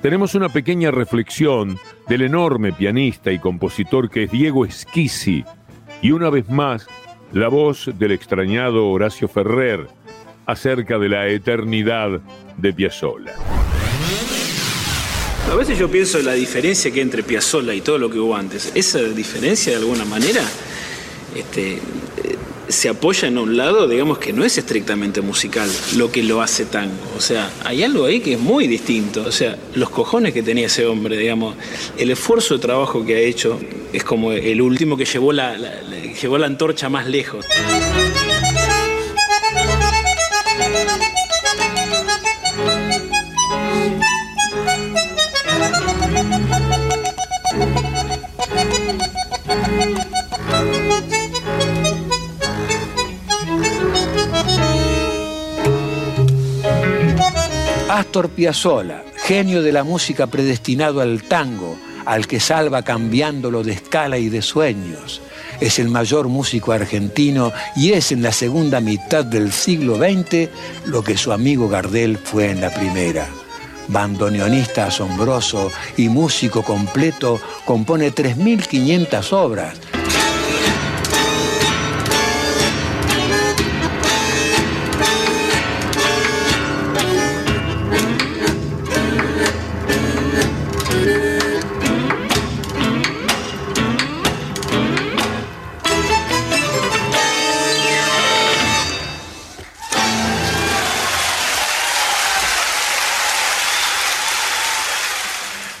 Tenemos 0.00 0.34
una 0.34 0.48
pequeña 0.48 0.90
reflexión 0.90 1.76
del 2.08 2.22
enorme 2.22 2.72
pianista 2.72 3.30
y 3.30 3.38
compositor 3.38 4.08
que 4.08 4.22
es 4.22 4.30
Diego 4.30 4.64
Esquisi 4.64 5.44
y 6.00 6.12
una 6.12 6.30
vez 6.30 6.48
más 6.48 6.88
la 7.34 7.48
voz 7.48 7.90
del 7.98 8.12
extrañado 8.12 8.88
Horacio 8.88 9.28
Ferrer 9.28 9.86
acerca 10.46 10.98
de 10.98 11.10
la 11.10 11.28
eternidad 11.28 12.22
de 12.56 12.72
Piazzolla. 12.72 13.34
A 15.50 15.54
veces 15.54 15.78
yo 15.78 15.90
pienso 15.90 16.18
en 16.18 16.26
la 16.26 16.32
diferencia 16.32 16.90
que 16.90 17.00
hay 17.00 17.02
entre 17.02 17.22
Piazzolla 17.22 17.74
y 17.74 17.80
todo 17.80 17.98
lo 17.98 18.10
que 18.10 18.18
hubo 18.18 18.34
antes. 18.34 18.72
Esa 18.74 19.00
diferencia, 19.00 19.72
de 19.72 19.78
alguna 19.78 20.04
manera, 20.04 20.42
este, 21.36 21.78
se 22.68 22.88
apoya 22.88 23.28
en 23.28 23.38
un 23.38 23.56
lado, 23.56 23.86
digamos 23.86 24.18
que 24.18 24.32
no 24.32 24.44
es 24.44 24.56
estrictamente 24.56 25.20
musical 25.20 25.70
lo 25.96 26.10
que 26.10 26.22
lo 26.22 26.40
hace 26.40 26.64
tango. 26.64 26.94
O 27.16 27.20
sea, 27.20 27.50
hay 27.64 27.82
algo 27.82 28.06
ahí 28.06 28.20
que 28.20 28.34
es 28.34 28.40
muy 28.40 28.66
distinto. 28.66 29.24
O 29.26 29.32
sea, 29.32 29.58
los 29.74 29.90
cojones 29.90 30.32
que 30.32 30.42
tenía 30.42 30.66
ese 30.66 30.86
hombre, 30.86 31.16
digamos, 31.16 31.56
el 31.98 32.10
esfuerzo 32.10 32.54
de 32.54 32.60
trabajo 32.60 33.04
que 33.04 33.16
ha 33.16 33.20
hecho 33.20 33.60
es 33.92 34.04
como 34.04 34.32
el 34.32 34.62
último 34.62 34.96
que 34.96 35.04
llevó 35.04 35.32
la, 35.32 35.56
llevó 36.20 36.38
la 36.38 36.46
antorcha 36.46 36.88
más 36.88 37.06
lejos. 37.06 37.44
Astor 57.92 58.30
Piazzolla, 58.30 59.04
genio 59.16 59.60
de 59.60 59.70
la 59.70 59.84
música 59.84 60.26
predestinado 60.26 61.02
al 61.02 61.24
tango, 61.24 61.76
al 62.06 62.26
que 62.26 62.40
salva 62.40 62.80
cambiándolo 62.80 63.62
de 63.62 63.72
escala 63.72 64.16
y 64.16 64.30
de 64.30 64.40
sueños. 64.40 65.20
Es 65.60 65.78
el 65.78 65.90
mayor 65.90 66.28
músico 66.28 66.72
argentino 66.72 67.52
y 67.76 67.92
es 67.92 68.10
en 68.10 68.22
la 68.22 68.32
segunda 68.32 68.80
mitad 68.80 69.26
del 69.26 69.52
siglo 69.52 69.96
XX 69.96 70.48
lo 70.86 71.04
que 71.04 71.18
su 71.18 71.32
amigo 71.32 71.68
Gardel 71.68 72.16
fue 72.16 72.48
en 72.48 72.62
la 72.62 72.70
primera. 72.70 73.28
Bandoneonista 73.88 74.86
asombroso 74.86 75.70
y 75.98 76.08
músico 76.08 76.62
completo, 76.62 77.42
compone 77.66 78.10
3.500 78.10 79.32
obras 79.34 79.78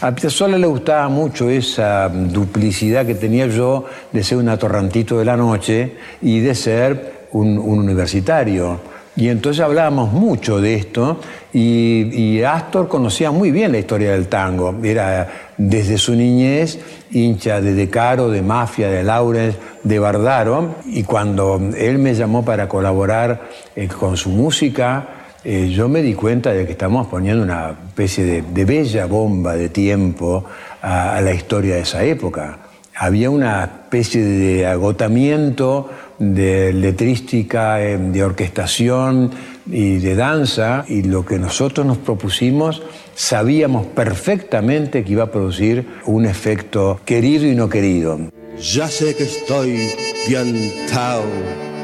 A 0.02 0.10
Piazzolla 0.10 0.58
le 0.58 0.66
gustaba 0.66 1.08
mucho 1.08 1.48
esa 1.48 2.08
duplicidad 2.08 3.06
que 3.06 3.14
tenía 3.14 3.46
yo 3.46 3.84
de 4.10 4.24
ser 4.24 4.38
un 4.38 4.48
atorrantito 4.48 5.16
de 5.16 5.24
la 5.24 5.36
noche 5.36 5.92
y 6.20 6.40
de 6.40 6.56
ser 6.56 7.28
un, 7.30 7.56
universitario. 7.56 8.80
Y 9.14 9.28
entonces 9.28 9.62
hablábamos 9.62 10.12
mucho 10.12 10.60
de 10.60 10.74
esto 10.74 11.20
y, 11.52 12.42
Astor 12.42 12.88
conocía 12.88 13.30
muy 13.30 13.52
bien 13.52 13.70
la 13.70 13.78
historia 13.78 14.10
del 14.10 14.26
tango. 14.26 14.74
Era 14.82 15.52
desde 15.56 15.96
su 15.98 16.16
niñez 16.16 16.80
hincha 17.12 17.60
de 17.60 17.72
De 17.72 17.88
Caro, 17.88 18.28
de 18.28 18.42
Mafia, 18.42 18.88
de 18.88 19.04
Laurens, 19.04 19.54
de 19.84 19.98
Bardaro. 20.00 20.78
Y 20.86 21.04
cuando 21.04 21.60
él 21.78 21.98
me 21.98 22.16
llamó 22.16 22.44
para 22.44 22.68
colaborar 22.68 23.42
eh, 23.76 23.86
con 23.86 24.16
su 24.16 24.30
música, 24.30 25.21
eh, 25.44 25.70
yo 25.74 25.88
me 25.88 26.02
di 26.02 26.14
cuenta 26.14 26.52
de 26.52 26.64
que 26.66 26.72
estamos 26.72 27.08
poniendo 27.08 27.42
una 27.42 27.70
especie 27.88 28.42
de, 28.42 28.64
bella 28.64 29.06
bomba 29.06 29.56
de 29.56 29.68
tiempo 29.68 30.44
a, 30.80 31.20
la 31.20 31.34
historia 31.34 31.74
de 31.74 31.80
esa 31.80 32.04
época. 32.04 32.58
Había 32.94 33.30
una 33.30 33.64
especie 33.64 34.22
de 34.22 34.66
agotamiento 34.66 35.90
de 36.18 36.72
letrística, 36.72 37.82
eh, 37.82 37.98
de 37.98 38.22
orquestación 38.22 39.32
y 39.66 39.96
de 39.96 40.14
danza, 40.14 40.84
y 40.86 41.02
lo 41.02 41.24
que 41.24 41.38
nosotros 41.38 41.84
nos 41.86 41.98
propusimos 41.98 42.82
sabíamos 43.14 43.86
perfectamente 43.86 45.02
que 45.02 45.12
iba 45.12 45.24
a 45.24 45.32
producir 45.32 45.86
un 46.06 46.26
efecto 46.26 47.00
querido 47.04 47.46
y 47.46 47.56
no 47.56 47.68
querido. 47.68 48.20
Ya 48.60 48.86
sé 48.86 49.16
que 49.16 49.24
estoy 49.24 49.90
piantao, 50.28 51.24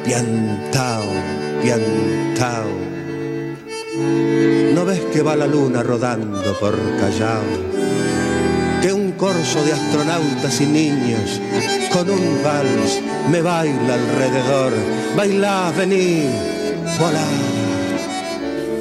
piantao, 0.05 1.03
piantao 1.61 2.98
¿No 4.75 4.85
ves 4.85 5.01
que 5.13 5.23
va 5.23 5.35
la 5.35 5.47
luna 5.47 5.83
rodando 5.83 6.57
por 6.61 6.77
Callao? 7.01 7.43
Que 8.81 8.93
un 8.93 9.13
corso 9.13 9.65
de 9.65 9.73
astronautas 9.73 10.61
y 10.61 10.67
niños 10.67 11.41
con 11.93 12.09
un 12.09 12.41
vals 12.45 13.01
me 13.31 13.43
baila 13.43 13.95
alrededor. 13.95 14.73
Bailá, 15.17 15.73
vení, 15.77 16.27
volá. 16.99 17.25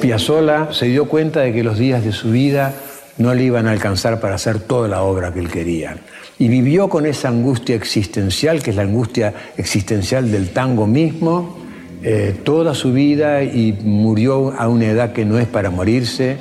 Piazzolla 0.00 0.72
se 0.72 0.86
dio 0.86 1.06
cuenta 1.08 1.40
de 1.40 1.52
que 1.52 1.64
los 1.64 1.78
días 1.78 2.04
de 2.04 2.12
su 2.12 2.30
vida 2.30 2.72
no 3.16 3.34
le 3.34 3.42
iban 3.42 3.66
a 3.66 3.72
alcanzar 3.72 4.20
para 4.20 4.36
hacer 4.36 4.60
toda 4.60 4.86
la 4.86 5.02
obra 5.02 5.34
que 5.34 5.40
él 5.40 5.50
quería. 5.50 5.96
Y 6.38 6.46
vivió 6.46 6.88
con 6.88 7.04
esa 7.04 7.28
angustia 7.28 7.74
existencial, 7.74 8.62
que 8.62 8.70
es 8.70 8.76
la 8.76 8.82
angustia 8.82 9.34
existencial 9.56 10.30
del 10.30 10.50
tango 10.50 10.86
mismo, 10.86 11.57
eh, 12.02 12.36
toda 12.44 12.74
su 12.74 12.92
vida 12.92 13.42
y 13.42 13.72
murió 13.82 14.54
a 14.58 14.68
una 14.68 14.86
edad 14.86 15.12
que 15.12 15.24
no 15.24 15.38
es 15.38 15.46
para 15.46 15.70
morirse. 15.70 16.36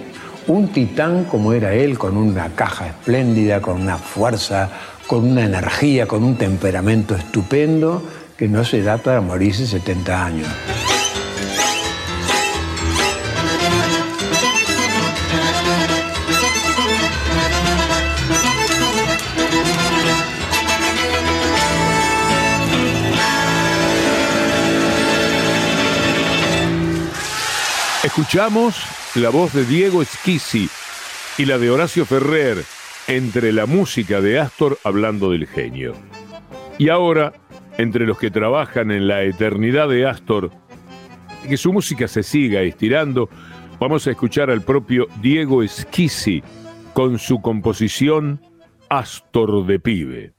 Un 0.47 0.69
titán 0.69 1.25
como 1.25 1.53
era 1.53 1.73
él, 1.73 1.97
con 1.97 2.15
una 2.15 2.49
caja 2.49 2.87
espléndida, 2.87 3.61
con 3.61 3.81
una 3.81 3.97
fuerza, 3.97 4.69
con 5.07 5.25
una 5.25 5.45
energía, 5.45 6.07
con 6.07 6.23
un 6.23 6.35
temperamento 6.35 7.15
estupendo, 7.15 8.03
que 8.37 8.47
no 8.47 8.63
se 8.63 8.81
da 8.81 8.97
para 8.97 9.19
morirse 9.19 9.65
70 9.65 10.25
años. 10.25 10.47
Escuchamos 28.17 28.83
la 29.15 29.29
voz 29.29 29.53
de 29.53 29.63
Diego 29.63 30.01
Esquisi 30.01 30.67
y 31.37 31.45
la 31.45 31.59
de 31.59 31.69
Horacio 31.69 32.03
Ferrer 32.03 32.57
entre 33.07 33.53
la 33.53 33.67
música 33.67 34.21
de 34.21 34.39
Astor 34.39 34.79
hablando 34.83 35.29
del 35.29 35.45
genio. 35.45 35.93
Y 36.79 36.89
ahora, 36.89 37.33
entre 37.77 38.07
los 38.07 38.17
que 38.17 38.31
trabajan 38.31 38.89
en 38.89 39.07
la 39.07 39.21
eternidad 39.21 39.87
de 39.87 40.07
Astor, 40.07 40.49
que 41.47 41.57
su 41.57 41.71
música 41.71 42.07
se 42.07 42.23
siga 42.23 42.61
estirando, 42.61 43.29
vamos 43.79 44.07
a 44.07 44.11
escuchar 44.11 44.49
al 44.49 44.63
propio 44.63 45.05
Diego 45.21 45.61
Esquisi 45.61 46.41
con 46.93 47.19
su 47.19 47.39
composición 47.39 48.41
Astor 48.89 49.63
de 49.67 49.79
Pibe. 49.79 50.33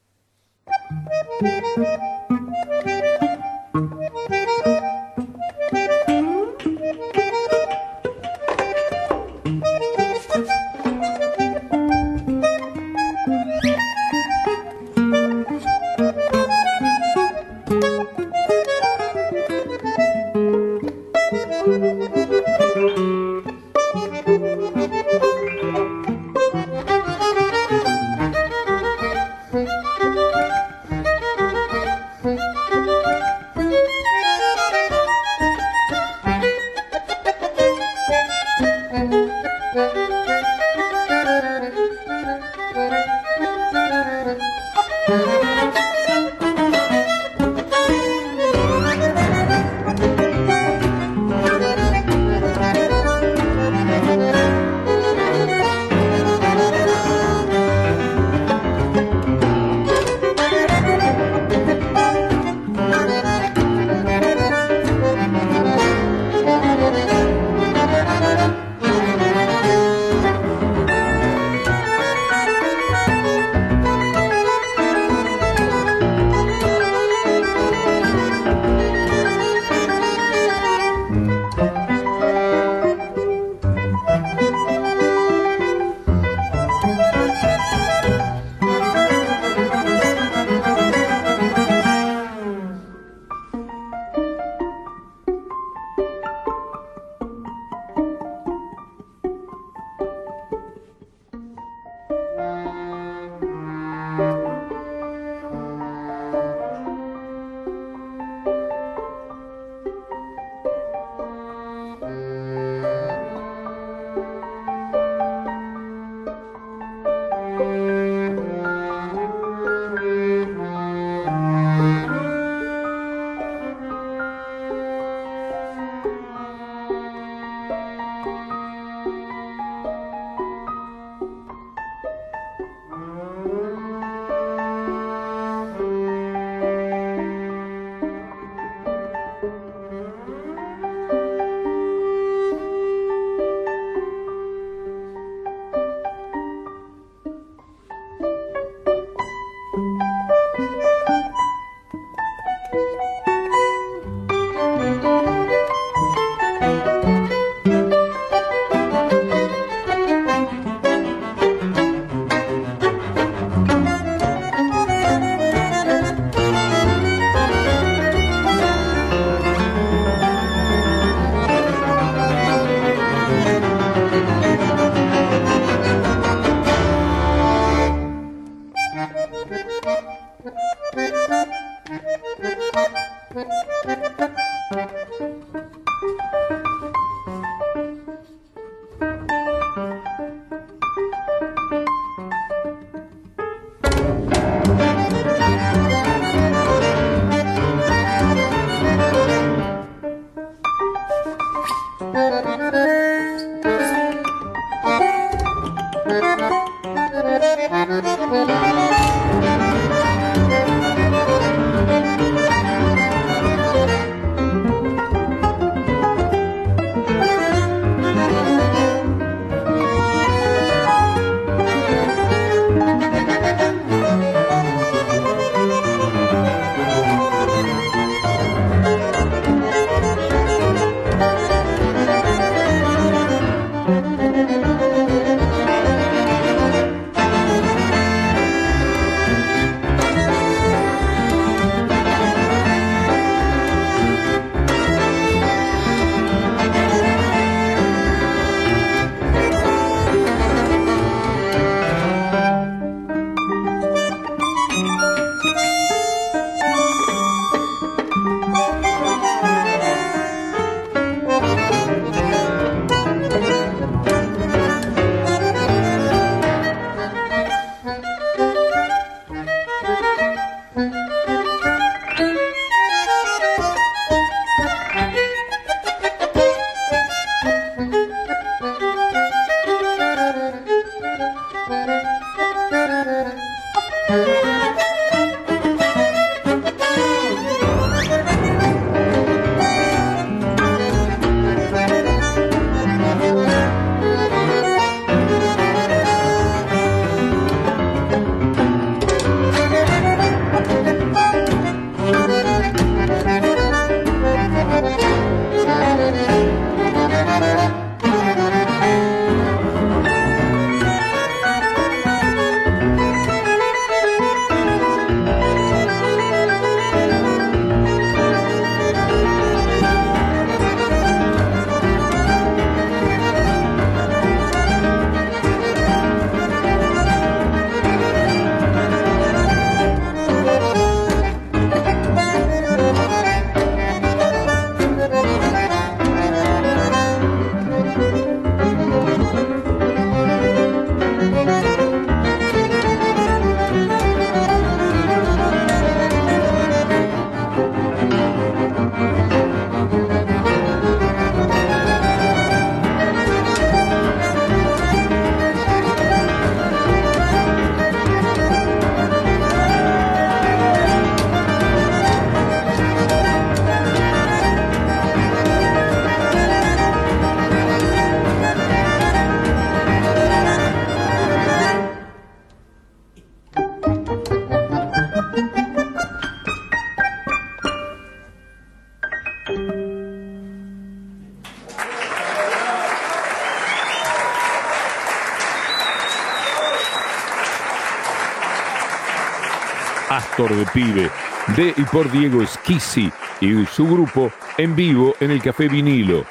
Pibe, 390.73 391.11
de 391.57 391.75
y 391.77 391.83
por 391.85 392.11
Diego 392.11 392.43
Esquisi 392.43 393.11
y 393.41 393.67
su 393.67 393.87
grupo 393.87 394.31
en 394.57 394.75
vivo 394.75 395.15
en 395.21 395.31
el 395.31 395.43
Café 395.43 395.69
Vinilo. 395.69 396.25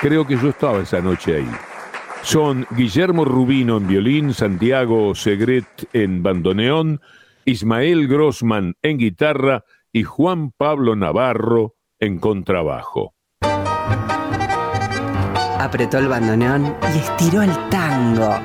Creo 0.00 0.26
que 0.26 0.36
yo 0.36 0.48
estaba 0.48 0.80
esa 0.80 1.00
noche 1.00 1.36
ahí. 1.36 1.50
Son 2.22 2.66
Guillermo 2.70 3.24
Rubino 3.24 3.78
en 3.78 3.86
violín, 3.86 4.34
Santiago 4.34 5.14
Segret 5.14 5.88
en 5.92 6.22
bandoneón, 6.22 7.00
Ismael 7.44 8.08
Grossman 8.08 8.74
en 8.82 8.98
guitarra 8.98 9.64
y 9.92 10.02
Juan 10.04 10.52
Pablo 10.52 10.96
Navarro 10.96 11.76
en 11.98 12.18
contrabajo. 12.18 13.14
Apretó 15.58 15.98
el 15.98 16.08
bandoneón 16.08 16.74
y 16.94 16.98
estiró 16.98 17.42
el 17.42 17.52
tango. 17.68 18.38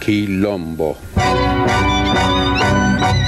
Quilombo. 0.00 0.96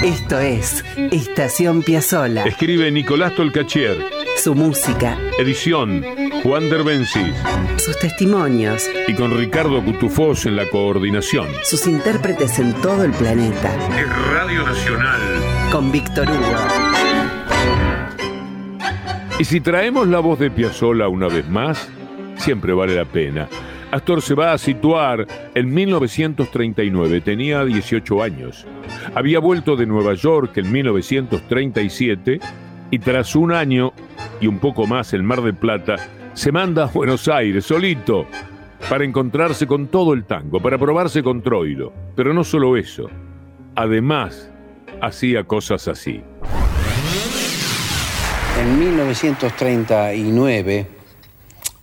Esto 0.03 0.39
es 0.39 0.85
Estación 1.11 1.83
Piazzola. 1.83 2.45
Escribe 2.45 2.91
Nicolás 2.91 3.35
Tolcachier. 3.35 3.97
Su 4.37 4.55
música. 4.55 5.19
Edición 5.39 6.05
Juan 6.43 6.71
Derbencis. 6.71 7.35
Sus 7.77 7.99
testimonios. 7.99 8.89
Y 9.09 9.15
con 9.15 9.37
Ricardo 9.37 9.85
Cutufós 9.85 10.47
en 10.47 10.57
la 10.57 10.69
coordinación. 10.71 11.49
Sus 11.65 11.87
intérpretes 11.87 12.59
en 12.59 12.73
todo 12.75 13.05
el 13.05 13.13
planeta. 13.13 13.75
Es 13.99 14.33
Radio 14.33 14.65
Nacional. 14.65 15.21
Con 15.73 15.91
Víctor 15.91 16.29
Hugo. 16.31 16.57
Y 19.41 19.45
si 19.45 19.61
traemos 19.61 20.09
la 20.09 20.21
voz 20.21 20.39
de 20.39 20.51
Piazzola 20.51 21.09
una 21.09 21.29
vez 21.29 21.49
más, 21.49 21.89
siempre 22.37 22.73
vale 22.73 22.95
la 22.95 23.05
pena. 23.05 23.49
Astor 23.91 24.21
se 24.21 24.35
va 24.35 24.53
a 24.53 24.59
situar 24.59 25.27
en 25.55 25.73
1939, 25.73 27.23
tenía 27.23 27.65
18 27.65 28.23
años. 28.23 28.67
Había 29.15 29.39
vuelto 29.39 29.77
de 29.77 29.87
Nueva 29.87 30.13
York 30.15 30.59
en 30.59 30.71
1937 30.71 32.39
y 32.91 32.99
tras 32.99 33.35
un 33.35 33.53
año 33.53 33.95
y 34.41 34.47
un 34.47 34.59
poco 34.59 34.87
más 34.87 35.15
en 35.15 35.25
Mar 35.25 35.41
del 35.43 35.55
Plata, 35.55 35.97
se 36.35 36.53
manda 36.53 36.85
a 36.85 36.87
Buenos 36.87 37.29
Aires 37.29 37.65
solito 37.65 38.27
para 38.91 39.05
encontrarse 39.05 39.67
con 39.67 39.89
todo 39.89 40.13
el 40.13 40.25
tango, 40.25 40.61
para 40.61 40.79
probarse 40.79 41.23
con 41.23 41.43
Troilo. 41.43 41.93
Pero 42.15 42.35
no 42.35 42.45
solo 42.45 42.77
eso, 42.77 43.09
además 43.75 44.53
hacía 45.01 45.45
cosas 45.45 45.89
así. 45.89 46.23
En 48.61 48.79
1939, 48.79 50.98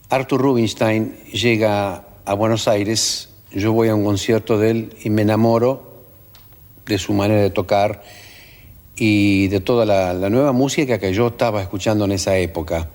Arthur 0.10 0.40
Rubinstein 0.40 1.16
llega 1.32 2.04
a 2.26 2.34
Buenos 2.36 2.68
Aires, 2.68 3.30
yo 3.52 3.74
voy 3.74 3.88
a 3.88 3.96
un 3.96 4.06
concierto 4.06 4.60
de 4.60 4.70
él 4.70 4.96
y 5.04 5.10
me 5.10 5.24
enamoro 5.24 6.04
de 6.86 7.00
su 7.00 7.14
manera 7.14 7.42
de 7.42 7.50
tocar 7.50 8.04
y 8.96 9.48
de 9.48 9.62
toda 9.62 9.84
la, 9.86 10.30
nueva 10.30 10.52
música 10.52 11.00
que 11.00 11.12
yo 11.12 11.28
estaba 11.28 11.62
escuchando 11.62 12.06
en 12.06 12.12
esa 12.12 12.38
época. 12.38 12.90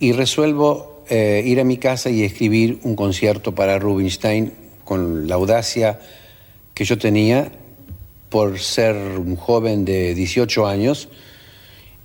y 0.00 0.12
resuelvo 0.12 1.04
eh, 1.08 1.42
ir 1.46 1.60
a 1.60 1.64
mi 1.64 1.78
casa 1.78 2.10
y 2.10 2.24
escribir 2.24 2.80
un 2.82 2.96
concierto 2.96 3.54
para 3.54 3.78
Rubinstein 3.78 4.52
con 4.84 5.28
la 5.28 5.36
audacia 5.36 6.00
que 6.74 6.84
yo 6.84 6.98
tenía 6.98 7.52
por 8.28 8.58
ser 8.58 8.96
un 8.96 9.36
joven 9.36 9.84
de 9.84 10.14
18 10.14 10.66
años 10.66 11.08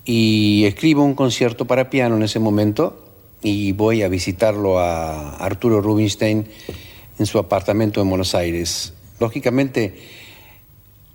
y 0.06 0.66
escribo 0.66 1.04
un 1.04 1.16
concierto 1.16 1.66
para 1.66 1.90
piano 1.90 2.16
en 2.16 2.24
ese 2.24 2.40
momento 2.40 3.03
y 3.44 3.74
voy 3.74 4.02
a 4.02 4.08
visitarlo 4.08 4.80
a 4.80 5.36
Arturo 5.36 5.82
Rubinstein 5.82 6.48
en 7.20 7.26
su 7.26 7.38
apartamento 7.38 8.02
en 8.02 8.10
Buenos 8.10 8.34
Aires. 8.36 8.94
Lógicamente, 9.20 9.96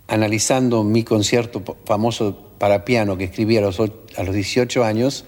analizando 0.07 0.85
mi 0.85 1.03
concierto 1.03 1.63
famoso 1.85 2.53
para 2.59 2.85
piano 2.85 3.17
que 3.17 3.25
escribí 3.25 3.57
a 3.57 3.63
los, 3.63 3.81
a 3.81 4.23
los 4.23 4.35
18 4.35 4.85
años, 4.85 5.25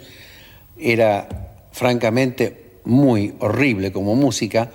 era 0.79 1.57
francamente 1.73 2.73
muy 2.85 3.35
horrible 3.41 3.93
como 3.93 4.15
música, 4.15 4.71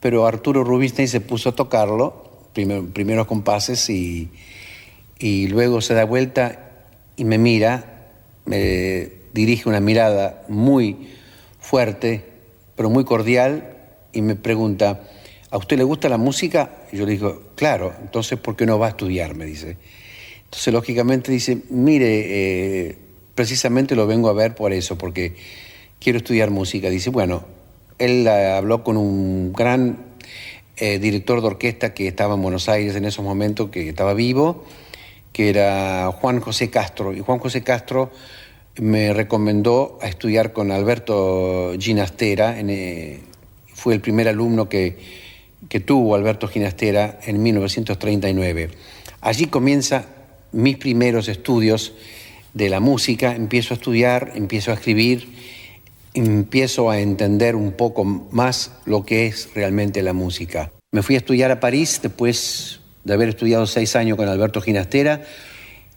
pero 0.00 0.26
Arturo 0.26 0.64
Rubinstein 0.64 1.08
se 1.08 1.20
puso 1.20 1.50
a 1.50 1.54
tocarlo, 1.54 2.48
primero, 2.54 2.86
primeros 2.86 3.26
compases, 3.26 3.90
y, 3.90 4.30
y 5.18 5.48
luego 5.48 5.80
se 5.80 5.94
da 5.94 6.04
vuelta 6.04 6.70
y 7.16 7.24
me 7.24 7.38
mira, 7.38 8.08
me 8.46 9.10
dirige 9.32 9.68
una 9.68 9.80
mirada 9.80 10.44
muy 10.48 11.15
fuerte, 11.66 12.24
pero 12.76 12.90
muy 12.90 13.04
cordial, 13.04 13.76
y 14.12 14.22
me 14.22 14.36
pregunta, 14.36 15.00
¿a 15.50 15.58
usted 15.58 15.76
le 15.76 15.84
gusta 15.84 16.08
la 16.08 16.16
música? 16.16 16.70
Y 16.92 16.96
yo 16.96 17.06
le 17.06 17.12
digo, 17.12 17.42
claro, 17.56 17.92
entonces 18.00 18.38
¿por 18.38 18.54
qué 18.54 18.66
no 18.66 18.78
va 18.78 18.86
a 18.86 18.90
estudiar? 18.90 19.34
Me 19.34 19.44
dice. 19.46 19.76
Entonces, 20.44 20.72
lógicamente 20.72 21.32
dice, 21.32 21.58
mire, 21.70 22.86
eh, 22.88 22.98
precisamente 23.34 23.96
lo 23.96 24.06
vengo 24.06 24.28
a 24.28 24.32
ver 24.32 24.54
por 24.54 24.72
eso, 24.72 24.96
porque 24.96 25.34
quiero 25.98 26.18
estudiar 26.18 26.50
música. 26.50 26.88
Dice, 26.88 27.10
bueno, 27.10 27.44
él 27.98 28.28
habló 28.28 28.84
con 28.84 28.96
un 28.96 29.52
gran 29.52 29.98
eh, 30.76 31.00
director 31.00 31.40
de 31.40 31.48
orquesta 31.48 31.94
que 31.94 32.06
estaba 32.06 32.34
en 32.34 32.42
Buenos 32.42 32.68
Aires 32.68 32.94
en 32.94 33.04
esos 33.04 33.24
momentos, 33.24 33.70
que 33.70 33.88
estaba 33.88 34.14
vivo, 34.14 34.64
que 35.32 35.48
era 35.48 36.12
Juan 36.12 36.40
José 36.40 36.70
Castro. 36.70 37.12
Y 37.12 37.20
Juan 37.20 37.40
José 37.40 37.64
Castro 37.64 38.12
me 38.78 39.12
recomendó 39.12 39.98
a 40.02 40.08
estudiar 40.08 40.52
con 40.52 40.70
Alberto 40.70 41.72
Ginastera, 41.78 42.56
eh, 42.58 43.20
fue 43.74 43.94
el 43.94 44.00
primer 44.00 44.28
alumno 44.28 44.68
que, 44.68 44.98
que 45.68 45.80
tuvo 45.80 46.14
Alberto 46.14 46.48
Ginastera 46.48 47.18
en 47.24 47.42
1939. 47.42 48.70
Allí 49.20 49.46
comienza 49.46 50.06
mis 50.52 50.76
primeros 50.76 51.28
estudios 51.28 51.94
de 52.54 52.68
la 52.68 52.80
música, 52.80 53.34
empiezo 53.34 53.74
a 53.74 53.76
estudiar, 53.76 54.32
empiezo 54.34 54.70
a 54.70 54.74
escribir, 54.74 55.28
empiezo 56.14 56.90
a 56.90 57.00
entender 57.00 57.54
un 57.54 57.72
poco 57.72 58.04
más 58.04 58.72
lo 58.86 59.04
que 59.04 59.26
es 59.26 59.50
realmente 59.54 60.02
la 60.02 60.12
música. 60.12 60.72
Me 60.92 61.02
fui 61.02 61.16
a 61.16 61.18
estudiar 61.18 61.50
a 61.50 61.60
París 61.60 62.00
después 62.02 62.80
de 63.04 63.12
haber 63.12 63.28
estudiado 63.28 63.66
seis 63.66 63.94
años 63.96 64.16
con 64.16 64.28
Alberto 64.28 64.60
Ginastera 64.60 65.22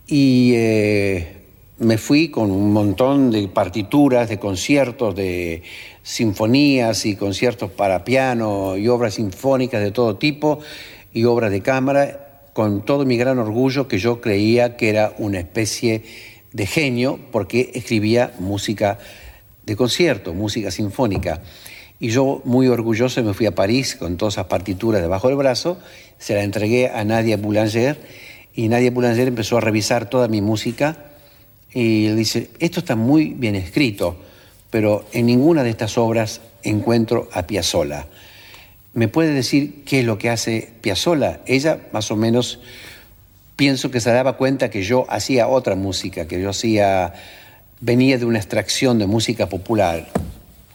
y 0.07 0.53
eh, 0.55 1.38
me 1.80 1.97
fui 1.97 2.30
con 2.30 2.51
un 2.51 2.73
montón 2.73 3.32
de 3.32 3.47
partituras, 3.47 4.27
de 4.27 4.38
conciertos, 4.38 5.15
de 5.15 5.63
sinfonías 6.03 7.05
y 7.05 7.15
conciertos 7.15 7.71
para 7.71 8.03
piano 8.03 8.75
y 8.77 8.88
obras 8.89 9.15
sinfónicas 9.15 9.82
de 9.82 9.91
todo 9.91 10.17
tipo 10.17 10.59
y 11.13 11.23
obras 11.23 11.51
de 11.51 11.61
cámara, 11.61 12.49
con 12.53 12.84
todo 12.84 13.05
mi 13.05 13.15
gran 13.17 13.39
orgullo 13.39 13.88
que 13.88 13.97
yo 13.97 14.19
creía 14.19 14.75
que 14.75 14.89
era 14.89 15.13
una 15.17 15.39
especie 15.39 16.03
de 16.51 16.65
genio 16.65 17.19
porque 17.32 17.71
escribía 17.73 18.34
música 18.39 18.99
de 19.65 19.75
concierto, 19.77 20.34
música 20.34 20.71
sinfónica. 20.71 21.41
Y 22.01 22.09
yo, 22.09 22.41
muy 22.43 22.67
orgulloso, 22.67 23.23
me 23.23 23.34
fui 23.34 23.45
a 23.45 23.55
París 23.55 23.95
con 23.95 24.17
todas 24.17 24.36
esas 24.36 24.47
partituras 24.47 25.01
debajo 25.01 25.27
del 25.27 25.38
brazo, 25.38 25.77
se 26.17 26.34
la 26.34 26.43
entregué 26.43 26.89
a 26.89 27.03
Nadia 27.05 27.38
Boulanger 27.38 28.01
y 28.53 28.67
Nadia 28.67 28.91
Boulanger 28.91 29.27
empezó 29.27 29.57
a 29.57 29.61
revisar 29.61 30.09
toda 30.09 30.27
mi 30.27 30.41
música 30.41 31.09
y 31.74 32.07
él 32.07 32.15
dice, 32.15 32.49
esto 32.59 32.80
está 32.80 32.95
muy 32.95 33.34
bien 33.34 33.55
escrito, 33.55 34.17
pero 34.72 35.05
en 35.13 35.26
ninguna 35.26 35.63
de 35.63 35.70
estas 35.70 35.97
obras 35.97 36.41
encuentro 36.63 37.30
a 37.34 37.47
Piazzolla. 37.47 38.07
¿Me 38.93 39.07
puede 39.07 39.34
decir 39.34 39.84
qué 39.86 39.99
es 39.99 40.05
lo 40.05 40.17
que 40.17 40.30
hace 40.30 40.70
Piazzolla? 40.82 41.41
Ella 41.45 41.80
más 41.91 42.11
o 42.11 42.15
menos 42.15 42.59
pienso 43.55 43.91
que 43.91 43.99
se 43.99 44.11
daba 44.11 44.38
cuenta 44.38 44.70
que 44.70 44.84
yo 44.84 45.05
hacía 45.09 45.47
otra 45.47 45.76
música, 45.76 46.28
que 46.28 46.41
yo 46.41 46.49
hacía 46.49 47.13
venía 47.82 48.17
de 48.17 48.26
una 48.26 48.39
extracción 48.39 48.99
de 48.99 49.07
música 49.07 49.47
popular. 49.47 50.07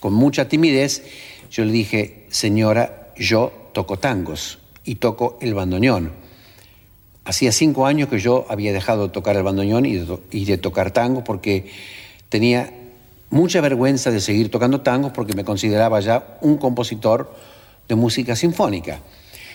Con 0.01 0.15
mucha 0.15 0.49
timidez 0.49 1.03
yo 1.51 1.65
le 1.65 1.73
dije, 1.73 2.27
"Señora, 2.31 3.13
yo 3.17 3.71
toco 3.73 3.99
tangos 3.99 4.59
y 4.85 4.97
toco 4.97 5.39
el 5.41 5.55
bandoneón." 5.55 6.24
Hacía 7.25 7.53
cinco 7.53 7.87
años 7.87 8.09
que 8.09 8.19
yo 8.19 8.45
había 8.49 8.73
dejado 8.73 9.07
de 9.07 9.13
tocar 9.13 9.37
el 9.37 9.43
bandoneón 9.43 9.87
y 9.87 10.45
de, 10.45 10.59
tocar 10.59 10.91
tango 10.91 11.25
porque 11.25 11.67
tenía 12.29 12.71
mucha 13.31 13.61
vergüenza 13.63 14.11
de 14.11 14.21
seguir 14.21 14.51
tocando 14.51 14.83
tangos 14.83 15.13
porque 15.13 15.35
me 15.35 15.45
consideraba 15.45 16.01
ya 16.01 16.37
un 16.43 16.59
compositor 16.59 17.35
de 17.89 17.95
música 17.95 18.37
sinfónica. 18.37 19.01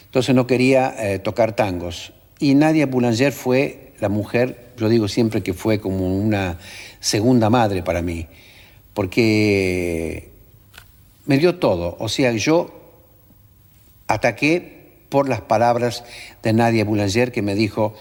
Entonces 0.06 0.34
no 0.34 0.48
quería 0.48 0.96
eh, 0.98 1.20
tocar 1.20 1.56
tangos. 1.56 2.12
Y 2.40 2.56
Nadia 2.56 2.88
Boulanger 2.88 3.32
fue 3.32 3.94
la 4.00 4.10
mujer, 4.10 4.72
yo 4.78 4.90
digo 4.90 5.08
siempre 5.08 5.44
que 5.44 5.54
fue 5.54 5.80
como 5.80 6.18
una 6.18 6.58
segunda 7.00 7.50
madre 7.50 7.84
para 7.84 8.02
mí, 8.02 8.26
porque 8.94 10.32
me 11.28 11.38
dio 11.38 11.56
todo. 11.56 11.98
O 12.00 12.10
sea, 12.10 12.32
yo 12.32 12.72
ataqué 14.08 14.79
por 15.10 15.28
las 15.28 15.42
palabras 15.42 16.04
de 16.44 16.54
Nadia 16.54 16.86
Boulanger 16.86 17.32
que 17.32 17.42
me 17.42 17.56
dijo, 17.56 17.96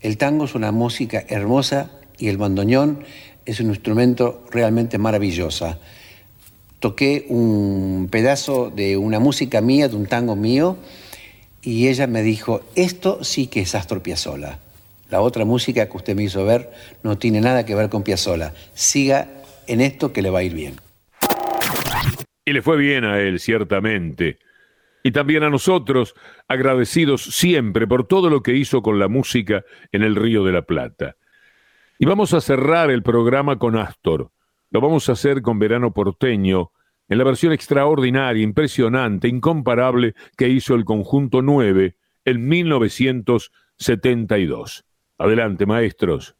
el 0.00 0.16
tango 0.16 0.44
es 0.44 0.54
una 0.54 0.72
música 0.72 1.24
hermosa 1.28 1.90
y 2.18 2.28
el 2.28 2.38
bandoneón 2.38 3.04
es 3.44 3.60
un 3.60 3.68
instrumento 3.68 4.44
realmente 4.50 4.98
maravilloso. 4.98 5.76
Toqué 6.78 7.26
un 7.28 8.08
pedazo 8.10 8.70
de 8.70 8.96
una 8.96 9.20
música 9.20 9.60
mía, 9.60 9.88
de 9.88 9.96
un 9.96 10.06
tango 10.06 10.34
mío, 10.34 10.76
y 11.62 11.88
ella 11.88 12.06
me 12.06 12.22
dijo, 12.22 12.62
esto 12.74 13.22
sí 13.22 13.46
que 13.46 13.60
es 13.60 13.74
Astor 13.74 14.02
Piazzolla. 14.02 14.58
La 15.10 15.20
otra 15.20 15.44
música 15.44 15.88
que 15.88 15.96
usted 15.96 16.16
me 16.16 16.24
hizo 16.24 16.44
ver 16.44 16.72
no 17.02 17.18
tiene 17.18 17.40
nada 17.40 17.64
que 17.64 17.74
ver 17.74 17.88
con 17.88 18.02
Piazzolla. 18.02 18.54
Siga 18.74 19.28
en 19.66 19.80
esto 19.80 20.12
que 20.12 20.22
le 20.22 20.30
va 20.30 20.40
a 20.40 20.42
ir 20.42 20.54
bien. 20.54 20.80
Y 22.44 22.52
le 22.52 22.62
fue 22.62 22.76
bien 22.76 23.04
a 23.04 23.20
él, 23.20 23.38
ciertamente 23.38 24.38
y 25.02 25.12
también 25.12 25.42
a 25.42 25.50
nosotros, 25.50 26.14
agradecidos 26.48 27.22
siempre 27.22 27.86
por 27.86 28.06
todo 28.06 28.30
lo 28.30 28.42
que 28.42 28.54
hizo 28.54 28.80
con 28.82 28.98
la 28.98 29.08
música 29.08 29.64
en 29.90 30.02
el 30.02 30.16
Río 30.16 30.44
de 30.44 30.52
la 30.52 30.62
Plata. 30.62 31.16
Y 31.98 32.06
vamos 32.06 32.32
a 32.34 32.40
cerrar 32.40 32.90
el 32.90 33.02
programa 33.02 33.58
con 33.58 33.76
Astor. 33.76 34.30
Lo 34.70 34.80
vamos 34.80 35.08
a 35.08 35.12
hacer 35.12 35.42
con 35.42 35.58
Verano 35.58 35.92
Porteño, 35.92 36.70
en 37.08 37.18
la 37.18 37.24
versión 37.24 37.52
extraordinaria, 37.52 38.42
impresionante, 38.42 39.28
incomparable 39.28 40.14
que 40.36 40.48
hizo 40.48 40.74
el 40.74 40.84
Conjunto 40.84 41.42
9 41.42 41.96
en 42.24 42.48
1972. 42.48 44.84
Adelante, 45.18 45.66
maestros. 45.66 46.34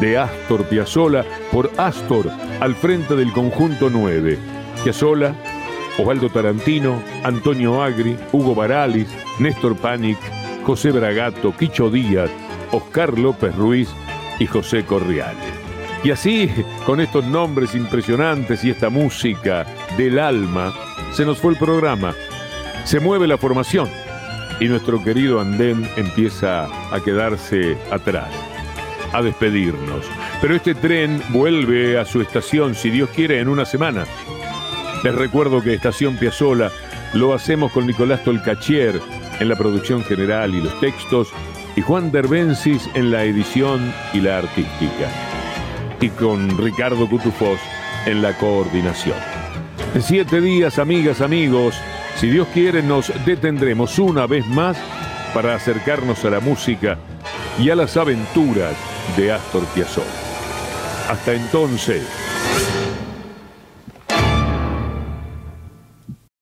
De 0.00 0.18
Astor 0.18 0.64
Piazzolla 0.64 1.24
por 1.52 1.70
Astor 1.76 2.28
al 2.58 2.74
frente 2.74 3.14
del 3.14 3.30
conjunto 3.30 3.88
9. 3.88 4.36
Piazzolla, 4.82 5.36
Osvaldo 5.98 6.28
Tarantino, 6.30 7.00
Antonio 7.22 7.80
Agri, 7.80 8.16
Hugo 8.32 8.56
Baralis, 8.56 9.06
Néstor 9.38 9.76
Panic, 9.76 10.18
José 10.64 10.90
Bragato, 10.90 11.54
Quicho 11.56 11.90
Díaz, 11.90 12.28
Oscar 12.72 13.16
López 13.16 13.54
Ruiz 13.54 13.88
y 14.40 14.46
José 14.46 14.84
Corriales. 14.84 15.54
Y 16.02 16.10
así, 16.10 16.50
con 16.84 17.00
estos 17.00 17.24
nombres 17.24 17.76
impresionantes 17.76 18.64
y 18.64 18.70
esta 18.70 18.90
música 18.90 19.64
del 19.96 20.18
alma, 20.18 20.74
se 21.12 21.24
nos 21.24 21.38
fue 21.38 21.52
el 21.52 21.58
programa. 21.58 22.14
Se 22.82 22.98
mueve 22.98 23.28
la 23.28 23.38
formación 23.38 23.88
y 24.58 24.66
nuestro 24.66 25.00
querido 25.04 25.40
andén 25.40 25.88
empieza 25.96 26.64
a 26.92 27.00
quedarse 27.00 27.76
atrás, 27.92 28.28
a 29.12 29.22
despedirnos. 29.22 30.06
Pero 30.40 30.54
este 30.54 30.74
tren 30.74 31.22
vuelve 31.30 31.98
a 31.98 32.04
su 32.04 32.20
estación, 32.20 32.74
si 32.74 32.90
Dios 32.90 33.10
quiere, 33.10 33.40
en 33.40 33.48
una 33.48 33.64
semana. 33.64 34.04
Les 35.02 35.14
recuerdo 35.14 35.62
que 35.62 35.74
Estación 35.74 36.16
Piazzola 36.16 36.70
lo 37.14 37.34
hacemos 37.34 37.72
con 37.72 37.86
Nicolás 37.86 38.22
Tolcachier 38.22 39.00
en 39.40 39.48
la 39.48 39.56
producción 39.56 40.04
general 40.04 40.54
y 40.54 40.60
los 40.60 40.78
textos 40.78 41.28
y 41.74 41.80
Juan 41.80 42.12
Derbensis 42.12 42.88
en 42.94 43.10
la 43.10 43.24
edición 43.24 43.92
y 44.12 44.20
la 44.20 44.38
artística. 44.38 45.08
Y 46.00 46.10
con 46.10 46.58
Ricardo 46.58 47.08
Cutufós 47.08 47.58
en 48.06 48.22
la 48.22 48.36
coordinación. 48.36 49.16
En 49.94 50.02
siete 50.02 50.40
días, 50.40 50.78
amigas, 50.78 51.20
amigos, 51.20 51.74
si 52.16 52.28
Dios 52.28 52.48
quiere, 52.52 52.82
nos 52.82 53.12
detendremos 53.24 53.98
una 53.98 54.26
vez 54.26 54.46
más 54.46 54.76
para 55.32 55.54
acercarnos 55.54 56.24
a 56.24 56.30
la 56.30 56.40
música 56.40 56.98
y 57.58 57.70
a 57.70 57.76
las 57.76 57.96
aventuras 57.96 58.74
de 59.16 59.32
Astor 59.32 59.64
Piazzolla. 59.66 60.06
Hasta 61.08 61.32
entonces, 61.34 62.02